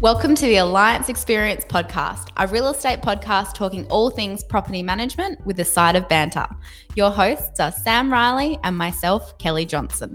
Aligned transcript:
Welcome 0.00 0.34
to 0.36 0.46
the 0.46 0.56
Alliance 0.56 1.10
Experience 1.10 1.62
podcast, 1.66 2.30
a 2.38 2.46
real 2.46 2.68
estate 2.68 3.02
podcast 3.02 3.52
talking 3.52 3.84
all 3.88 4.08
things 4.08 4.42
property 4.42 4.82
management 4.82 5.44
with 5.44 5.60
a 5.60 5.64
side 5.66 5.94
of 5.94 6.08
banter. 6.08 6.46
Your 6.94 7.10
hosts 7.10 7.60
are 7.60 7.70
Sam 7.70 8.10
Riley 8.10 8.58
and 8.64 8.78
myself, 8.78 9.36
Kelly 9.36 9.66
Johnson. 9.66 10.14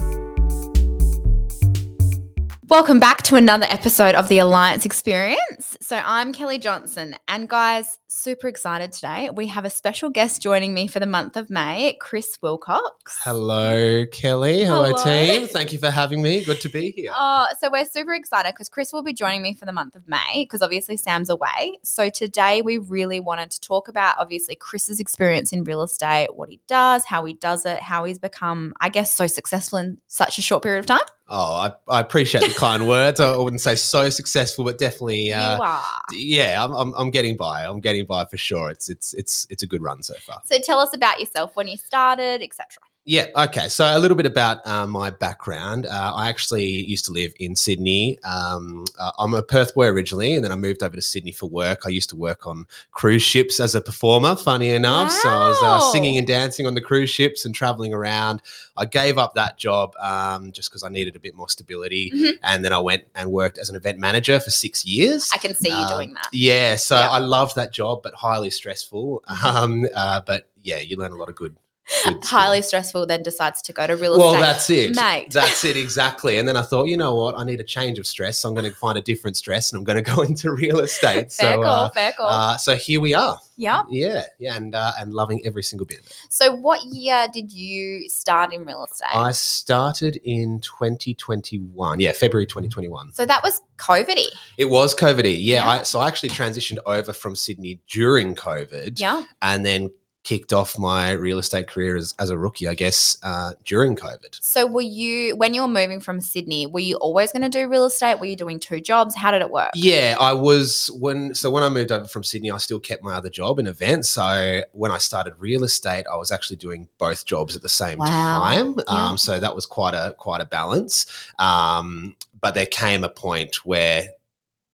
Welcome 2.67 2.99
back 2.99 3.21
to 3.25 3.35
another 3.35 3.67
episode 3.69 4.15
of 4.15 4.27
the 4.27 4.39
Alliance 4.39 4.87
Experience. 4.87 5.77
So, 5.81 6.01
I'm 6.03 6.33
Kelly 6.33 6.57
Johnson, 6.57 7.15
and 7.27 7.47
guys, 7.47 7.99
super 8.15 8.47
excited 8.47 8.93
today. 8.93 9.29
We 9.33 9.47
have 9.47 9.65
a 9.65 9.69
special 9.69 10.09
guest 10.09 10.41
joining 10.41 10.73
me 10.73 10.87
for 10.87 10.99
the 10.99 11.05
month 11.05 11.35
of 11.35 11.49
May, 11.49 11.97
Chris 11.99 12.37
Wilcox. 12.41 13.19
Hello, 13.23 14.05
Kelly. 14.11 14.63
Hello, 14.63 14.85
Hello. 14.85 15.03
team. 15.03 15.47
Thank 15.47 15.73
you 15.73 15.79
for 15.79 15.91
having 15.91 16.21
me. 16.21 16.43
Good 16.43 16.61
to 16.61 16.69
be 16.69 16.91
here. 16.91 17.11
Oh, 17.13 17.47
so 17.59 17.69
we're 17.69 17.85
super 17.85 18.13
excited 18.13 18.53
because 18.53 18.69
Chris 18.69 18.93
will 18.93 19.03
be 19.03 19.13
joining 19.13 19.41
me 19.41 19.53
for 19.53 19.65
the 19.65 19.73
month 19.73 19.95
of 19.95 20.07
May 20.07 20.43
because 20.43 20.61
obviously 20.61 20.95
Sam's 20.95 21.29
away. 21.29 21.77
So 21.83 22.09
today 22.09 22.61
we 22.61 22.77
really 22.77 23.19
wanted 23.19 23.51
to 23.51 23.59
talk 23.59 23.89
about 23.89 24.15
obviously 24.17 24.55
Chris's 24.55 24.99
experience 24.99 25.51
in 25.51 25.65
real 25.65 25.83
estate, 25.83 26.35
what 26.35 26.49
he 26.49 26.61
does, 26.67 27.03
how 27.05 27.25
he 27.25 27.33
does 27.33 27.65
it, 27.65 27.79
how 27.79 28.05
he's 28.05 28.17
become, 28.17 28.73
I 28.79 28.89
guess, 28.89 29.13
so 29.13 29.27
successful 29.27 29.79
in 29.79 29.97
such 30.07 30.37
a 30.37 30.41
short 30.41 30.63
period 30.63 30.79
of 30.79 30.85
time. 30.85 31.05
Oh, 31.27 31.55
I, 31.55 31.73
I 31.87 32.01
appreciate 32.01 32.41
the 32.47 32.53
kind 32.53 32.87
words. 32.87 33.19
I 33.19 33.35
wouldn't 33.35 33.61
say 33.61 33.73
so 33.75 34.09
successful, 34.09 34.63
but 34.63 34.77
definitely, 34.77 35.33
uh, 35.33 35.57
you 35.57 35.63
are. 35.63 35.83
yeah, 36.11 36.63
I'm, 36.63 36.71
I'm, 36.71 36.93
I'm 36.93 37.09
getting 37.09 37.35
by. 37.35 37.65
I'm 37.65 37.79
getting 37.79 38.04
by 38.05 38.25
for 38.25 38.37
sure. 38.37 38.69
It's, 38.69 38.89
it's, 38.89 39.13
it's, 39.13 39.47
it's 39.49 39.63
a 39.63 39.67
good 39.67 39.81
run 39.81 40.01
so 40.03 40.15
far. 40.19 40.41
So 40.45 40.57
tell 40.59 40.79
us 40.79 40.93
about 40.93 41.19
yourself, 41.19 41.55
when 41.55 41.67
you 41.67 41.77
started, 41.77 42.41
etc. 42.41 42.67
Yeah. 43.07 43.27
Okay. 43.35 43.69
So 43.69 43.85
a 43.85 43.99
little 43.99 44.17
bit 44.17 44.25
about 44.25 44.65
uh, 44.65 44.87
my 44.87 45.11
background. 45.11 45.85
Uh, 45.85 46.13
I 46.15 46.27
actually 46.27 46.65
used 46.65 47.05
to 47.05 47.11
live 47.11 47.33
in 47.39 47.55
Sydney. 47.55 48.17
Um, 48.23 48.83
uh, 48.99 49.11
I'm 49.19 49.35
a 49.35 49.43
Perth 49.43 49.75
boy 49.75 49.85
originally, 49.85 50.33
and 50.33 50.43
then 50.43 50.51
I 50.51 50.55
moved 50.55 50.81
over 50.81 50.95
to 50.95 51.01
Sydney 51.03 51.31
for 51.31 51.47
work. 51.47 51.81
I 51.85 51.89
used 51.89 52.09
to 52.09 52.15
work 52.15 52.47
on 52.47 52.65
cruise 52.91 53.21
ships 53.21 53.59
as 53.59 53.75
a 53.75 53.81
performer. 53.81 54.35
Funny 54.35 54.69
enough, 54.71 55.11
so 55.11 55.29
I 55.29 55.49
was 55.49 55.57
uh, 55.61 55.91
singing 55.91 56.17
and 56.17 56.25
dancing 56.25 56.65
on 56.65 56.73
the 56.73 56.81
cruise 56.81 57.11
ships 57.11 57.45
and 57.45 57.53
traveling 57.53 57.93
around. 57.93 58.41
I 58.75 58.85
gave 58.85 59.19
up 59.19 59.35
that 59.35 59.57
job 59.59 59.93
um, 59.99 60.51
just 60.51 60.71
because 60.71 60.81
I 60.83 60.89
needed 60.89 61.15
a 61.15 61.19
bit 61.19 61.35
more 61.35 61.47
stability, 61.47 62.11
Mhm. 62.11 62.39
and 62.41 62.65
then 62.65 62.73
I 62.73 62.79
went 62.79 63.03
and 63.13 63.31
worked 63.31 63.59
as 63.59 63.69
an 63.69 63.75
event 63.75 63.99
manager 63.99 64.39
for 64.39 64.49
six 64.49 64.83
years. 64.83 65.29
I 65.31 65.37
can 65.37 65.53
see 65.53 65.69
you 65.69 65.75
Um, 65.75 65.93
doing 65.93 66.13
that. 66.15 66.29
Yeah, 66.31 66.75
so 66.75 66.95
Yeah. 66.95 67.09
I 67.11 67.19
loved 67.19 67.55
that 67.55 67.71
job, 67.71 68.01
but 68.01 68.15
highly 68.15 68.49
stressful. 68.49 69.23
Um, 69.45 69.87
uh, 69.93 70.21
but 70.25 70.49
yeah, 70.63 70.79
you 70.79 70.97
learn 70.97 71.11
a 71.11 71.17
lot 71.17 71.29
of 71.29 71.35
good. 71.35 71.55
Highly 72.23 72.61
stressful, 72.61 73.05
then 73.05 73.21
decides 73.23 73.61
to 73.63 73.73
go 73.73 73.85
to 73.85 73.95
real 73.95 74.17
Well, 74.17 74.29
estate. 74.33 74.39
Well, 74.41 74.41
that's 74.53 74.69
it. 74.69 74.95
Mate. 74.95 75.31
That's 75.31 75.63
it 75.65 75.77
exactly. 75.77 76.37
And 76.39 76.47
then 76.47 76.57
I 76.57 76.63
thought, 76.63 76.85
you 76.87 76.97
know 76.97 77.13
what? 77.15 77.37
I 77.37 77.43
need 77.43 77.59
a 77.59 77.63
change 77.63 77.99
of 77.99 78.07
stress. 78.07 78.39
So 78.39 78.49
I'm 78.49 78.55
going 78.55 78.69
to 78.69 78.75
find 78.75 78.97
a 78.97 79.01
different 79.01 79.37
stress, 79.37 79.71
and 79.71 79.77
I'm 79.79 79.83
going 79.83 79.97
to 80.03 80.15
go 80.15 80.21
into 80.23 80.51
real 80.51 80.79
estate. 80.79 81.31
fair 81.31 81.53
so, 81.55 81.61
call, 81.63 81.85
uh, 81.85 81.89
fair 81.91 82.11
call. 82.13 82.27
uh, 82.27 82.57
so 82.57 82.75
here 82.75 82.99
we 82.99 83.13
are. 83.13 83.39
yeah. 83.55 83.83
Yeah, 83.89 84.23
yeah, 84.39 84.55
and 84.55 84.73
uh, 84.73 84.93
and 84.99 85.13
loving 85.13 85.41
every 85.45 85.61
single 85.63 85.85
bit 85.85 85.99
of 85.99 86.05
it. 86.07 86.17
So 86.29 86.53
what 86.55 86.83
year 86.85 87.27
did 87.31 87.51
you 87.51 88.09
start 88.09 88.51
in 88.53 88.65
real 88.65 88.83
estate? 88.83 89.15
I 89.15 89.31
started 89.31 90.19
in 90.23 90.59
2021. 90.61 91.99
Yeah, 91.99 92.11
February 92.13 92.45
2021. 92.45 93.13
so 93.13 93.25
that 93.25 93.43
was 93.43 93.61
COVID. 93.77 94.19
It 94.57 94.65
was 94.69 94.95
COVID. 94.95 95.23
Yeah, 95.23 95.29
Yeah. 95.63 95.69
I, 95.69 95.83
so 95.83 95.99
I 95.99 96.07
actually 96.07 96.29
transitioned 96.29 96.77
over 96.85 97.13
from 97.13 97.35
Sydney 97.35 97.79
during 97.87 98.35
COVID. 98.35 98.99
Yeah. 98.99 99.23
and 99.41 99.65
then 99.65 99.91
kicked 100.25 100.51
off 100.51 100.77
my 100.79 101.11
real 101.11 101.37
estate 101.37 101.67
career 101.67 101.95
as, 101.95 102.15
as 102.17 102.31
a 102.31 102.37
rookie, 102.37 102.67
I 102.67 102.73
guess, 102.73 103.15
uh, 103.21 103.53
during 103.63 103.95
COVID. 103.95 104.39
So 104.41 104.65
were 104.65 104.81
you 104.81 105.35
when 105.37 105.53
you 105.53 105.61
were 105.61 105.67
moving 105.67 105.99
from 106.01 106.19
Sydney, 106.19 106.65
were 106.65 106.79
you 106.81 106.95
always 106.97 107.31
going 107.31 107.43
to 107.43 107.49
do 107.49 107.69
real 107.69 107.85
estate? 107.85 108.19
Were 108.19 108.25
you 108.25 108.35
doing 108.35 108.59
two 108.59 108.81
jobs? 108.81 109.15
How 109.15 109.31
did 109.31 109.41
it 109.43 109.51
work? 109.51 109.69
Yeah, 109.75 110.17
I 110.19 110.33
was 110.33 110.89
when 110.99 111.33
so 111.35 111.49
when 111.51 111.63
I 111.63 111.69
moved 111.69 111.91
over 111.91 112.07
from 112.07 112.23
Sydney, 112.23 112.49
I 112.51 112.57
still 112.57 112.79
kept 112.79 113.03
my 113.03 113.13
other 113.13 113.29
job 113.29 113.59
in 113.59 113.67
events. 113.67 114.09
So 114.09 114.63
when 114.73 114.91
I 114.91 114.97
started 114.97 115.35
real 115.37 115.63
estate, 115.63 116.05
I 116.11 116.17
was 116.17 116.31
actually 116.31 116.57
doing 116.57 116.89
both 116.97 117.25
jobs 117.25 117.55
at 117.55 117.61
the 117.61 117.69
same 117.69 117.99
Wow. 117.99 118.07
time. 118.07 118.75
Yeah. 118.87 119.09
Um, 119.09 119.17
so 119.17 119.39
that 119.39 119.55
was 119.55 119.67
quite 119.67 119.93
a 119.93 120.15
quite 120.17 120.41
a 120.41 120.45
balance. 120.45 121.05
Um, 121.37 122.15
but 122.41 122.55
there 122.55 122.65
came 122.65 123.03
a 123.03 123.09
point 123.09 123.57
where, 123.65 124.09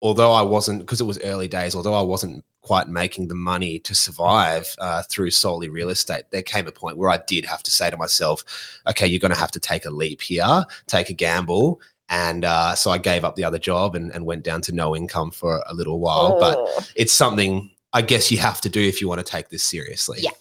although 0.01 0.31
I 0.31 0.43
wasn't 0.43 0.79
because 0.79 1.01
it 1.01 1.05
was 1.05 1.19
early 1.23 1.49
days, 1.49 1.75
although 1.75 1.93
I 1.93 2.01
wasn't 2.01 2.45
quite 2.61 2.87
making 2.87 3.27
the 3.27 3.35
money 3.35 3.79
to 3.79 3.95
survive 3.95 4.73
uh, 4.79 5.03
through 5.09 5.31
solely 5.31 5.67
real 5.69 5.89
estate, 5.89 6.25
there 6.31 6.43
came 6.43 6.67
a 6.67 6.71
point 6.71 6.97
where 6.97 7.09
I 7.09 7.17
did 7.27 7.45
have 7.45 7.63
to 7.63 7.71
say 7.71 7.89
to 7.89 7.97
myself, 7.97 8.43
"Okay, 8.87 9.07
you're 9.07 9.19
going 9.19 9.33
to 9.33 9.39
have 9.39 9.51
to 9.51 9.59
take 9.59 9.85
a 9.85 9.89
leap 9.89 10.21
here, 10.21 10.63
take 10.87 11.09
a 11.09 11.13
gamble." 11.13 11.81
And 12.09 12.43
uh, 12.43 12.75
so 12.75 12.91
I 12.91 12.97
gave 12.97 13.23
up 13.23 13.35
the 13.35 13.43
other 13.45 13.57
job 13.59 13.95
and, 13.95 14.11
and 14.11 14.25
went 14.25 14.43
down 14.43 14.61
to 14.63 14.73
no 14.73 14.95
income 14.95 15.31
for 15.31 15.63
a 15.67 15.73
little 15.73 15.99
while. 15.99 16.37
But 16.39 16.57
Oh. 16.59 16.83
it's 16.95 17.13
something 17.13 17.71
I 17.93 18.01
guess 18.01 18.31
you 18.31 18.37
have 18.39 18.61
to 18.61 18.69
do 18.69 18.81
if 18.81 19.01
you 19.01 19.07
want 19.07 19.19
to 19.19 19.29
take 19.31 19.49
this 19.49 19.63
seriously. 19.63 20.19
Yeah. 20.21 20.31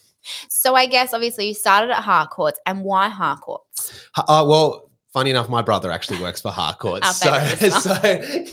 so 0.48 0.74
I 0.74 0.86
guess 0.86 1.14
obviously 1.14 1.48
you 1.48 1.54
started 1.54 1.90
at 1.90 2.02
Harcourts, 2.02 2.58
and 2.66 2.82
why 2.84 3.08
Harcourts? 3.08 3.92
Uh, 4.16 4.44
well, 4.46 4.89
funny 5.12 5.30
enough, 5.30 5.48
my 5.48 5.62
brother 5.62 5.90
actually 5.90 6.20
works 6.20 6.40
for 6.40 6.50
Harcourt. 6.50 7.02
So, 7.12 7.38
so 7.80 7.94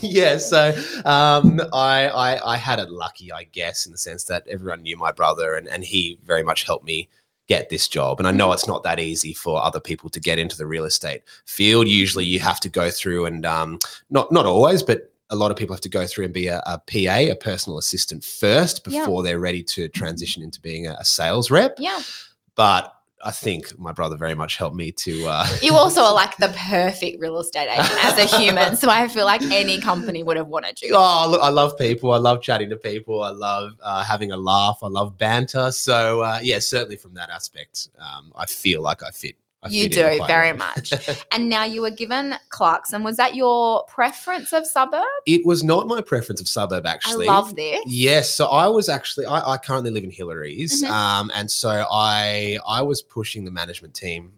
yeah, 0.02 0.38
so 0.38 0.72
um, 1.04 1.60
I, 1.72 2.08
I 2.08 2.54
I 2.54 2.56
had 2.56 2.78
it 2.78 2.90
lucky, 2.90 3.32
I 3.32 3.44
guess, 3.44 3.86
in 3.86 3.92
the 3.92 3.98
sense 3.98 4.24
that 4.24 4.46
everyone 4.48 4.82
knew 4.82 4.96
my 4.96 5.12
brother, 5.12 5.54
and 5.54 5.68
and 5.68 5.84
he 5.84 6.18
very 6.24 6.42
much 6.42 6.64
helped 6.64 6.84
me 6.84 7.08
get 7.48 7.70
this 7.70 7.88
job. 7.88 8.18
And 8.20 8.28
I 8.28 8.30
know 8.30 8.52
it's 8.52 8.68
not 8.68 8.82
that 8.82 9.00
easy 9.00 9.32
for 9.32 9.62
other 9.62 9.80
people 9.80 10.10
to 10.10 10.20
get 10.20 10.38
into 10.38 10.56
the 10.56 10.66
real 10.66 10.84
estate 10.84 11.22
field. 11.46 11.88
Usually, 11.88 12.24
you 12.24 12.40
have 12.40 12.60
to 12.60 12.68
go 12.68 12.90
through 12.90 13.26
and 13.26 13.46
um, 13.46 13.78
not 14.10 14.30
not 14.32 14.44
always, 14.46 14.82
but 14.82 15.10
a 15.30 15.36
lot 15.36 15.50
of 15.50 15.56
people 15.58 15.74
have 15.74 15.80
to 15.82 15.88
go 15.90 16.06
through 16.06 16.24
and 16.24 16.32
be 16.34 16.46
a, 16.48 16.62
a 16.66 16.78
PA, 16.78 17.30
a 17.32 17.34
personal 17.34 17.78
assistant 17.78 18.24
first 18.24 18.80
Yeah. 18.86 19.00
before 19.00 19.22
they're 19.22 19.38
ready 19.38 19.62
to 19.62 19.88
transition 19.88 20.42
into 20.42 20.58
being 20.60 20.86
a, 20.86 20.96
a 20.98 21.04
sales 21.04 21.50
rep. 21.50 21.74
Yeah, 21.78 22.00
But 22.54 22.94
I 23.24 23.30
think 23.30 23.76
my 23.78 23.92
brother 23.92 24.16
very 24.16 24.34
much 24.34 24.56
helped 24.56 24.76
me 24.76 24.92
to. 24.92 25.26
Uh, 25.26 25.46
you 25.62 25.74
also 25.74 26.02
are 26.02 26.14
like 26.14 26.36
the 26.36 26.48
perfect 26.56 27.20
real 27.20 27.38
estate 27.38 27.68
agent 27.68 28.04
as 28.04 28.18
a 28.18 28.36
human. 28.36 28.76
So 28.76 28.88
I 28.90 29.08
feel 29.08 29.24
like 29.24 29.42
any 29.42 29.80
company 29.80 30.22
would 30.22 30.36
have 30.36 30.48
wanted 30.48 30.80
you. 30.80 30.92
Oh, 30.94 31.28
look, 31.30 31.42
I 31.42 31.48
love 31.48 31.76
people. 31.76 32.12
I 32.12 32.18
love 32.18 32.42
chatting 32.42 32.70
to 32.70 32.76
people. 32.76 33.22
I 33.22 33.30
love 33.30 33.72
uh, 33.82 34.04
having 34.04 34.32
a 34.32 34.36
laugh. 34.36 34.78
I 34.82 34.88
love 34.88 35.18
banter. 35.18 35.72
So, 35.72 36.20
uh, 36.20 36.38
yeah, 36.42 36.58
certainly 36.60 36.96
from 36.96 37.14
that 37.14 37.30
aspect, 37.30 37.88
um, 37.98 38.32
I 38.36 38.46
feel 38.46 38.82
like 38.82 39.02
I 39.02 39.10
fit. 39.10 39.36
I 39.68 39.74
You 39.74 39.88
do, 39.88 39.96
very 40.26 40.52
well. 40.52 40.56
much. 40.76 40.92
And 41.32 41.48
now 41.48 41.64
you 41.64 41.80
were 41.82 41.90
given 41.90 42.34
Clarkson. 42.48 43.02
Was 43.02 43.16
that 43.16 43.34
your 43.34 43.84
preference 43.84 44.52
of 44.52 44.66
suburb? 44.66 45.04
it 45.26 45.44
was 45.46 45.62
not 45.62 45.86
my 45.86 46.00
preference 46.00 46.40
of 46.40 46.48
suburb, 46.48 46.86
actually. 46.86 47.28
I 47.28 47.32
love 47.32 47.54
this. 47.56 47.80
Yes, 47.86 48.30
so 48.30 48.46
I 48.46 48.66
was 48.68 48.88
actually 48.88 49.26
I, 49.26 49.52
I 49.52 49.56
currently 49.58 49.90
live 49.90 50.04
in 50.04 50.10
Hillarys, 50.10 50.82
Mhm. 50.82 50.90
um, 50.90 51.30
and 51.34 51.50
so 51.50 51.86
I 51.90 52.58
I 52.66 52.82
was 52.82 53.02
pushing 53.02 53.44
the 53.44 53.50
management 53.50 53.94
team 53.94 54.32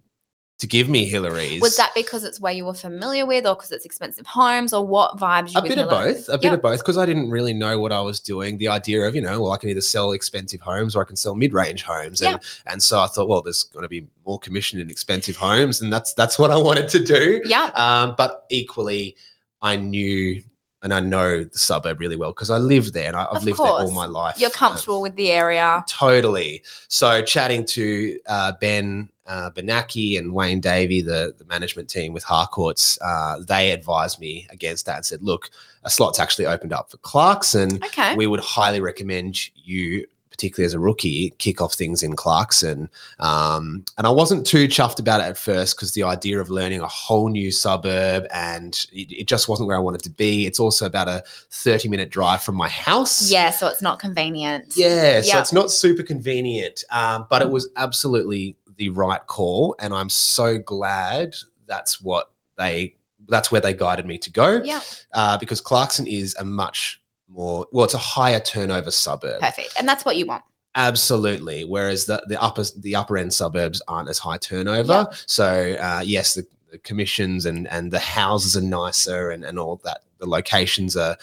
to 0.60 0.66
give 0.66 0.88
me 0.88 1.10
Hillarys. 1.10 1.60
Was 1.60 1.76
that 1.76 1.90
because 1.94 2.22
it's 2.22 2.38
where 2.40 2.52
you 2.52 2.64
were 2.64 2.74
familiar 2.74 3.26
with, 3.26 3.46
or 3.46 3.54
because 3.54 3.72
it's 3.72 3.84
expensive 3.84 4.26
homes, 4.26 4.72
or 4.72 4.86
what 4.86 5.16
vibes? 5.18 5.54
You 5.54 5.60
a 5.60 5.62
bit 5.62 5.78
of 5.78 5.88
both 5.88 6.28
a 6.28 6.38
bit 6.38 6.52
of 6.52 6.62
both 6.62 6.78
because 6.80 6.96
i 6.98 7.04
didn't 7.06 7.30
really 7.30 7.52
know 7.52 7.78
what 7.80 7.92
i 7.92 8.00
was 8.00 8.20
doing 8.20 8.58
the 8.58 8.68
idea 8.68 9.02
of 9.06 9.14
you 9.14 9.20
know 9.20 9.40
well 9.40 9.52
i 9.52 9.56
can 9.56 9.68
either 9.68 9.80
sell 9.80 10.12
expensive 10.12 10.60
homes 10.60 10.94
or 10.94 11.02
i 11.02 11.04
can 11.04 11.16
sell 11.16 11.34
mid-range 11.34 11.82
homes 11.82 12.22
and 12.22 12.38
and 12.66 12.82
so 12.82 13.00
i 13.00 13.06
thought 13.06 13.28
well 13.28 13.42
there's 13.42 13.64
going 13.64 13.82
to 13.82 13.88
be 13.88 14.06
more 14.26 14.38
commission 14.38 14.78
in 14.80 14.90
expensive 14.90 15.36
homes 15.36 15.80
and 15.80 15.92
that's 15.92 16.12
that's 16.14 16.38
what 16.38 16.50
i 16.50 16.56
wanted 16.56 16.88
to 16.88 17.02
do 17.04 17.40
Yeah. 17.44 17.70
um, 17.74 18.14
but 18.16 18.46
equally 18.50 19.16
i 19.62 19.76
knew 19.76 20.42
and 20.82 20.92
i 20.94 21.00
know 21.00 21.44
the 21.44 21.58
suburb 21.58 22.00
really 22.00 22.16
well 22.16 22.30
because 22.30 22.50
i 22.50 22.56
lived 22.58 22.92
there 22.94 23.08
and 23.08 23.16
I, 23.16 23.22
i've 23.30 23.38
Of 23.38 23.44
lived 23.44 23.58
there 23.58 23.66
all 23.66 23.90
my 23.90 24.06
life 24.06 24.38
You're 24.38 24.48
Um, 24.48 24.54
comfortable 24.54 25.00
with 25.02 25.16
the 25.16 25.30
area. 25.30 25.84
Totally. 25.88 26.62
So 26.88 27.22
chatting 27.22 27.64
to 27.66 28.18
uh, 28.26 28.52
Ben 28.60 29.08
uh, 29.26 29.50
Benaki 29.50 30.18
and 30.18 30.32
Wayne 30.32 30.60
Davey, 30.60 31.02
the, 31.02 31.34
the 31.38 31.44
management 31.44 31.88
team 31.88 32.12
with 32.12 32.24
Harcourts, 32.24 32.98
uh, 33.00 33.38
they 33.46 33.70
advised 33.70 34.18
me 34.18 34.46
against 34.50 34.86
that 34.86 34.96
and 34.96 35.06
said, 35.06 35.22
look, 35.22 35.50
a 35.84 35.90
slot's 35.90 36.18
actually 36.18 36.46
opened 36.46 36.72
up 36.72 36.90
for 36.90 36.96
Clarkson. 36.98 37.76
Okay. 37.84 38.16
We 38.16 38.26
would 38.26 38.40
highly 38.40 38.80
recommend 38.80 39.38
you, 39.54 40.04
particularly 40.40 40.64
as 40.64 40.72
a 40.72 40.78
rookie, 40.78 41.34
kick 41.36 41.60
off 41.60 41.74
things 41.74 42.02
in 42.02 42.16
Clarkson. 42.16 42.88
Um, 43.18 43.84
and 43.98 44.06
I 44.06 44.10
wasn't 44.10 44.46
too 44.46 44.68
chuffed 44.68 44.98
about 44.98 45.20
it 45.20 45.24
at 45.24 45.36
first 45.36 45.76
because 45.76 45.92
the 45.92 46.02
idea 46.02 46.40
of 46.40 46.48
learning 46.48 46.80
a 46.80 46.86
whole 46.86 47.28
new 47.28 47.50
suburb 47.50 48.26
and 48.32 48.74
it, 48.90 49.12
it 49.12 49.28
just 49.28 49.50
wasn't 49.50 49.66
where 49.66 49.76
I 49.76 49.80
wanted 49.80 50.02
to 50.04 50.10
be. 50.10 50.46
It's 50.46 50.58
also 50.58 50.86
about 50.86 51.08
a 51.08 51.22
30 51.50 51.90
minute 51.90 52.08
drive 52.08 52.42
from 52.42 52.54
my 52.54 52.70
house. 52.70 53.30
yeah, 53.30 53.50
so 53.50 53.66
it's 53.68 53.82
not 53.82 53.98
convenient. 53.98 54.72
Yeah, 54.76 55.20
so 55.20 55.26
Yep. 55.28 55.40
it's 55.40 55.52
not 55.52 55.70
super 55.70 56.02
convenient, 56.02 56.84
um, 56.90 57.26
but 57.28 57.42
it 57.42 57.50
was 57.50 57.68
absolutely 57.76 58.56
the 58.76 58.88
right 58.88 59.24
call, 59.26 59.76
and 59.78 59.92
I'm 59.92 60.08
so 60.08 60.56
glad 60.56 61.34
that's 61.66 62.00
what 62.00 62.30
they 62.56 62.96
that's 63.28 63.52
where 63.52 63.60
they 63.60 63.74
guided 63.74 64.06
me 64.06 64.16
to 64.18 64.30
go. 64.30 64.62
Yeah. 64.64 64.80
uh, 65.12 65.36
because 65.36 65.60
Clarkson 65.60 66.06
is 66.06 66.34
a 66.40 66.44
much 66.44 66.99
more 67.30 67.66
well, 67.72 67.84
it's 67.84 67.94
a 67.94 67.98
higher 67.98 68.40
turnover 68.40 68.90
suburb. 68.90 69.40
Perfect. 69.40 69.74
And 69.78 69.88
that's 69.88 70.04
what 70.04 70.16
you 70.16 70.26
want. 70.26 70.42
Absolutely. 70.74 71.64
Whereas 71.64 72.06
the 72.06 72.22
the 72.28 72.40
upper 72.40 72.64
the 72.76 72.94
upper 72.96 73.18
end 73.18 73.34
suburbs 73.34 73.82
aren't 73.88 74.08
as 74.08 74.18
high 74.18 74.38
turnover. 74.38 75.08
So 75.26 75.76
uh, 75.80 76.02
yes, 76.04 76.34
the, 76.34 76.46
the 76.70 76.78
commissions 76.78 77.46
and 77.46 77.66
and 77.68 77.90
the 77.90 77.98
houses 77.98 78.56
are 78.56 78.62
nicer 78.62 79.30
and 79.30 79.44
and 79.44 79.58
all 79.58 79.80
that. 79.84 80.02
The 80.18 80.28
locations 80.28 80.96
are 80.96 81.16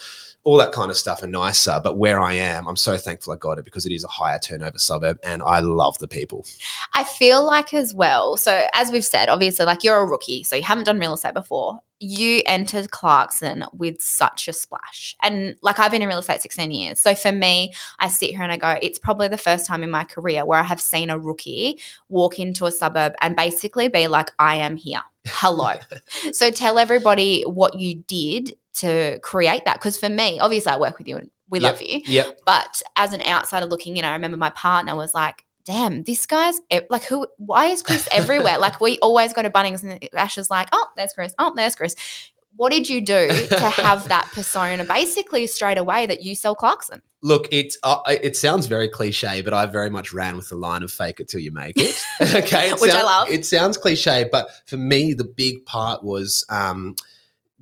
all 0.48 0.56
that 0.56 0.72
kind 0.72 0.90
of 0.90 0.96
stuff 0.96 1.22
are 1.22 1.26
nicer. 1.26 1.78
But 1.84 1.98
where 1.98 2.18
I 2.20 2.32
am, 2.32 2.66
I'm 2.66 2.74
so 2.74 2.96
thankful 2.96 3.34
I 3.34 3.36
got 3.36 3.58
it 3.58 3.66
because 3.66 3.84
it 3.84 3.92
is 3.92 4.02
a 4.02 4.08
higher 4.08 4.38
turnover 4.38 4.78
suburb 4.78 5.18
and 5.22 5.42
I 5.42 5.60
love 5.60 5.98
the 5.98 6.08
people. 6.08 6.46
I 6.94 7.04
feel 7.04 7.44
like 7.44 7.74
as 7.74 7.92
well. 7.92 8.38
So 8.38 8.66
as 8.72 8.90
we've 8.90 9.04
said, 9.04 9.28
obviously, 9.28 9.66
like 9.66 9.84
you're 9.84 9.98
a 9.98 10.06
rookie, 10.06 10.42
so 10.44 10.56
you 10.56 10.62
haven't 10.62 10.84
done 10.84 10.98
real 10.98 11.12
estate 11.12 11.34
before. 11.34 11.78
You 12.00 12.40
entered 12.46 12.92
Clarkson 12.92 13.66
with 13.74 14.00
such 14.00 14.48
a 14.48 14.54
splash. 14.54 15.14
And 15.22 15.54
like 15.60 15.78
I've 15.78 15.90
been 15.90 16.00
in 16.00 16.08
real 16.08 16.20
estate 16.20 16.40
16 16.40 16.70
years. 16.70 16.98
So 16.98 17.14
for 17.14 17.30
me, 17.32 17.74
I 17.98 18.08
sit 18.08 18.30
here 18.30 18.42
and 18.42 18.50
I 18.52 18.56
go, 18.56 18.78
it's 18.80 18.98
probably 18.98 19.28
the 19.28 19.36
first 19.36 19.66
time 19.66 19.82
in 19.82 19.90
my 19.90 20.04
career 20.04 20.46
where 20.46 20.60
I 20.60 20.62
have 20.62 20.80
seen 20.80 21.10
a 21.10 21.18
rookie 21.18 21.78
walk 22.08 22.38
into 22.38 22.64
a 22.64 22.72
suburb 22.72 23.12
and 23.20 23.36
basically 23.36 23.88
be 23.88 24.08
like, 24.08 24.30
I 24.38 24.56
am 24.56 24.76
here. 24.76 25.02
Hello. 25.26 25.74
so 26.32 26.50
tell 26.50 26.78
everybody 26.78 27.42
what 27.42 27.78
you 27.78 27.96
did 28.06 28.56
to 28.78 29.18
create 29.22 29.64
that. 29.64 29.74
Because 29.74 29.98
for 29.98 30.08
me, 30.08 30.38
obviously, 30.40 30.72
I 30.72 30.78
work 30.78 30.98
with 30.98 31.08
you 31.08 31.16
and 31.16 31.30
we 31.50 31.60
Yep. 31.60 31.72
love 31.72 31.82
you. 31.82 32.00
Yep. 32.04 32.40
But 32.44 32.82
as 32.96 33.12
an 33.12 33.22
outsider 33.22 33.66
looking 33.66 33.96
in, 33.96 34.04
I 34.04 34.12
remember 34.12 34.36
my 34.36 34.50
partner 34.50 34.94
was 34.96 35.14
like, 35.14 35.44
damn, 35.64 36.02
this 36.04 36.24
guy's 36.26 36.60
like, 36.90 37.04
who, 37.04 37.26
why 37.36 37.66
is 37.66 37.82
Chris 37.82 38.08
everywhere? 38.12 38.58
like, 38.58 38.80
we 38.80 38.98
always 39.00 39.32
go 39.32 39.42
to 39.42 39.50
Bunnings 39.50 39.82
and 39.82 40.08
Ash 40.14 40.38
is 40.38 40.50
like, 40.50 40.68
oh, 40.72 40.86
there's 40.96 41.12
Chris. 41.12 41.34
Oh, 41.38 41.52
there's 41.54 41.74
Chris. 41.74 41.94
What 42.56 42.72
did 42.72 42.88
you 42.88 43.00
do 43.00 43.28
to 43.28 43.70
have 43.70 44.08
that 44.08 44.28
persona 44.32 44.84
basically 44.84 45.46
straight 45.46 45.78
away 45.78 46.06
that 46.06 46.22
you 46.22 46.34
sell 46.34 46.56
Clarkson? 46.56 47.00
Look, 47.22 47.46
it's 47.52 47.78
uh, 47.84 48.00
it 48.08 48.36
sounds 48.36 48.66
very 48.66 48.88
cliche, 48.88 49.42
but 49.42 49.52
I 49.54 49.66
very 49.66 49.90
much 49.90 50.12
ran 50.12 50.36
with 50.36 50.48
the 50.48 50.56
line 50.56 50.82
of 50.82 50.90
"fake 50.90 51.20
it 51.20 51.28
till 51.28 51.38
you 51.40 51.52
make 51.52 51.74
it." 51.76 52.02
okay, 52.34 52.70
it 52.70 52.80
Which 52.80 52.90
I 52.90 53.02
love. 53.02 53.28
It 53.28 53.46
sounds 53.46 53.76
cliche, 53.76 54.28
but 54.32 54.48
for 54.66 54.76
me, 54.76 55.12
the 55.14 55.24
big 55.24 55.66
part 55.66 56.02
was 56.02 56.44
um, 56.48 56.96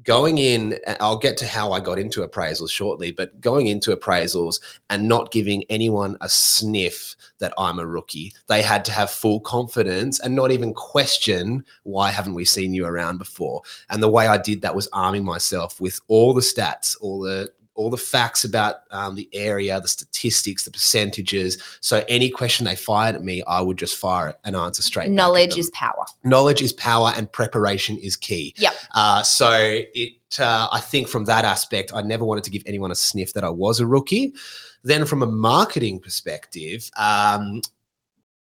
going 0.06 0.38
in. 0.38 0.79
Uh, 0.87 0.97
I'll 1.00 1.19
get 1.19 1.37
to 1.38 1.47
how 1.47 1.73
I 1.73 1.81
got 1.81 1.99
into 1.99 2.26
appraisals 2.26 2.70
shortly, 2.70 3.12
but 3.12 3.38
going 3.41 3.67
into 3.67 3.94
appraisals 3.94 4.61
and 4.88 5.06
not 5.06 5.32
giving 5.32 5.64
anyone 5.69 6.17
a 6.23 6.29
sniff 6.29 7.14
that 7.38 7.53
I'm 7.58 7.79
a 7.79 7.87
rookie. 7.87 8.32
They 8.47 8.62
had 8.62 8.85
to 8.87 8.93
have 8.93 9.11
full 9.11 9.41
confidence 9.41 10.20
and 10.20 10.35
not 10.35 10.50
even 10.50 10.73
question 10.73 11.64
why 11.82 12.11
haven't 12.11 12.35
we 12.35 12.44
seen 12.47 12.73
you 12.73 12.87
around 12.87 13.19
before. 13.19 13.62
And 13.91 14.03
the 14.03 14.08
way 14.08 14.26
I 14.29 14.38
did 14.38 14.62
that 14.62 14.75
was 14.75 14.88
arming 14.93 15.25
myself 15.25 15.81
with 15.81 16.00
all 16.09 16.32
the 16.32 16.41
stats, 16.41 16.97
all 17.00 17.20
the 17.20 17.52
all 17.76 17.90
the 17.90 17.96
facts 17.96 18.44
about 18.44 18.76
um, 18.90 19.14
the 19.14 19.28
area, 19.32 19.81
the 19.81 19.88
statistics, 19.88 20.64
the 20.64 20.70
percentages. 20.70 21.62
So 21.81 22.05
any 22.08 22.31
question 22.31 22.64
they 22.64 22.76
fired 22.76 23.14
at 23.14 23.23
me, 23.23 23.43
I 23.46 23.61
would 23.61 23.76
just 23.76 23.96
fire 23.96 24.34
an 24.44 24.55
answer 24.55 24.82
straight. 24.82 25.11
Knowledge 25.11 25.56
is 25.56 25.70
power. 25.70 26.05
knowledge 26.25 26.62
is 26.62 26.73
power, 26.73 27.12
and 27.17 27.31
preparation 27.31 27.96
is 27.99 28.17
key. 28.17 28.55
Yeah. 28.56 28.70
Uh, 28.94 29.23
so 29.23 29.50
it, 29.52 30.12
uh, 30.38 30.69
I 30.73 30.81
think 30.81 31.08
from 31.08 31.25
that 31.26 31.44
aspect, 31.44 31.93
I 31.94 32.02
never 32.02 32.25
wanted 32.25 32.44
to 32.44 32.50
give 32.50 32.62
anyone 32.67 32.90
a 32.90 32.96
sniff 32.96 33.32
that 33.34 33.44
I 33.44 33.50
was 33.50 33.81
a 33.81 33.87
rookie. 33.87 34.34
Then 34.82 35.05
from 35.05 35.23
a 35.23 35.26
marketing 35.26 36.00
perspective, 36.00 36.90
um, 36.96 37.61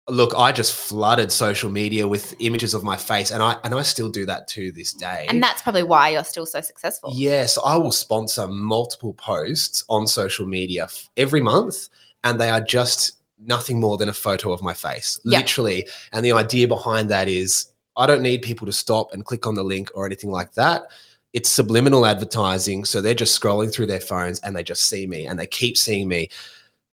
look, 0.09 0.35
I 0.37 0.53
just 0.53 0.73
flooded 0.75 1.33
social 1.33 1.71
media 1.71 2.07
with 2.07 2.35
images 2.39 2.75
of 2.75 2.85
my 2.85 2.97
face, 2.97 3.31
and 3.31 3.43
I 3.43 3.57
and 3.65 3.75
I 3.75 3.83
still 3.83 4.09
do 4.09 4.27
that 4.27 4.49
to 4.49 4.73
this 4.73 4.93
day. 4.93 5.27
And 5.29 5.43
that's 5.43 5.63
probably 5.63 5.83
why 5.83 6.11
you're 6.11 6.25
still 6.25 6.47
so 6.47 6.61
successful. 6.61 7.11
Yes, 7.15 7.59
I 7.65 7.77
will 7.77 7.93
sponsor 7.93 8.47
multiple 8.49 9.15
posts 9.15 9.85
on 9.89 10.07
social 10.07 10.47
media 10.47 10.89
every 11.17 11.41
month, 11.41 11.89
and 12.25 12.41
they 12.41 12.51
are 12.51 12.61
just 12.61 13.13
nothing 13.39 13.79
more 13.81 13.99
than 13.99 14.09
a 14.09 14.13
photo 14.15 14.53
of 14.53 14.63
my 14.63 14.73
face, 14.73 15.19
Yeah. 15.25 15.39
literally. 15.41 15.87
And 16.13 16.25
the 16.25 16.33
idea 16.33 16.67
behind 16.67 17.11
that 17.11 17.29
is 17.29 17.67
I 17.97 18.07
don't 18.07 18.23
need 18.23 18.43
people 18.43 18.67
to 18.67 18.73
stop 18.73 19.13
and 19.13 19.25
click 19.25 19.47
on 19.47 19.55
the 19.55 19.63
link 19.65 19.91
or 19.95 20.07
anything 20.07 20.31
like 20.31 20.55
that. 20.55 20.87
It's 21.35 21.51
subliminal 21.51 22.07
advertising. 22.07 22.87
So 22.87 23.01
they're 23.03 23.13
just 23.15 23.39
scrolling 23.39 23.71
through 23.73 23.87
their 23.87 24.01
phones 24.01 24.41
and 24.41 24.57
they 24.57 24.63
just 24.63 24.85
see 24.89 25.07
me 25.07 25.27
and 25.27 25.39
they 25.39 25.47
keep 25.47 25.77
seeing 25.77 26.09
me. 26.09 26.31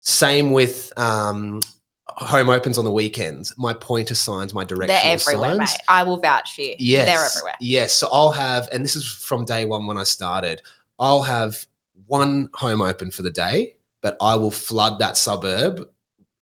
Same 0.03 0.53
with 0.53 0.93
um, 0.99 1.61
home 2.09 2.49
opens 2.49 2.79
on 2.79 2.85
the 2.85 2.91
weekends. 2.91 3.57
My 3.59 3.73
pointer 3.73 4.15
signs, 4.15 4.55
my 4.55 4.65
directional 4.65 5.03
They're 5.03 5.13
everywhere, 5.15 5.57
signs. 5.57 5.59
mate. 5.59 5.81
I 5.89 6.03
will 6.03 6.19
vouch 6.19 6.55
for 6.55 6.63
you. 6.63 6.75
Yes. 6.79 7.07
They're 7.07 7.25
everywhere. 7.25 7.57
Yes. 7.61 7.93
So 7.93 8.09
I'll 8.13 8.33
have, 8.33 8.69
and 8.73 8.85
this 8.85 8.97
is 8.97 9.07
from 9.07 9.45
day 9.45 9.65
one 9.65 9.87
when 9.87 9.99
I 9.99 10.05
started, 10.05 10.63
I'll 10.99 11.23
have 11.23 11.67
one 12.07 12.49
home 12.55 12.81
open 12.81 13.11
for 13.11 13.23
the 13.23 13.31
day, 13.31 13.75
but 14.01 14.17
I 14.21 14.37
will 14.37 14.51
flood 14.51 14.99
that 15.01 15.17
suburb. 15.17 15.89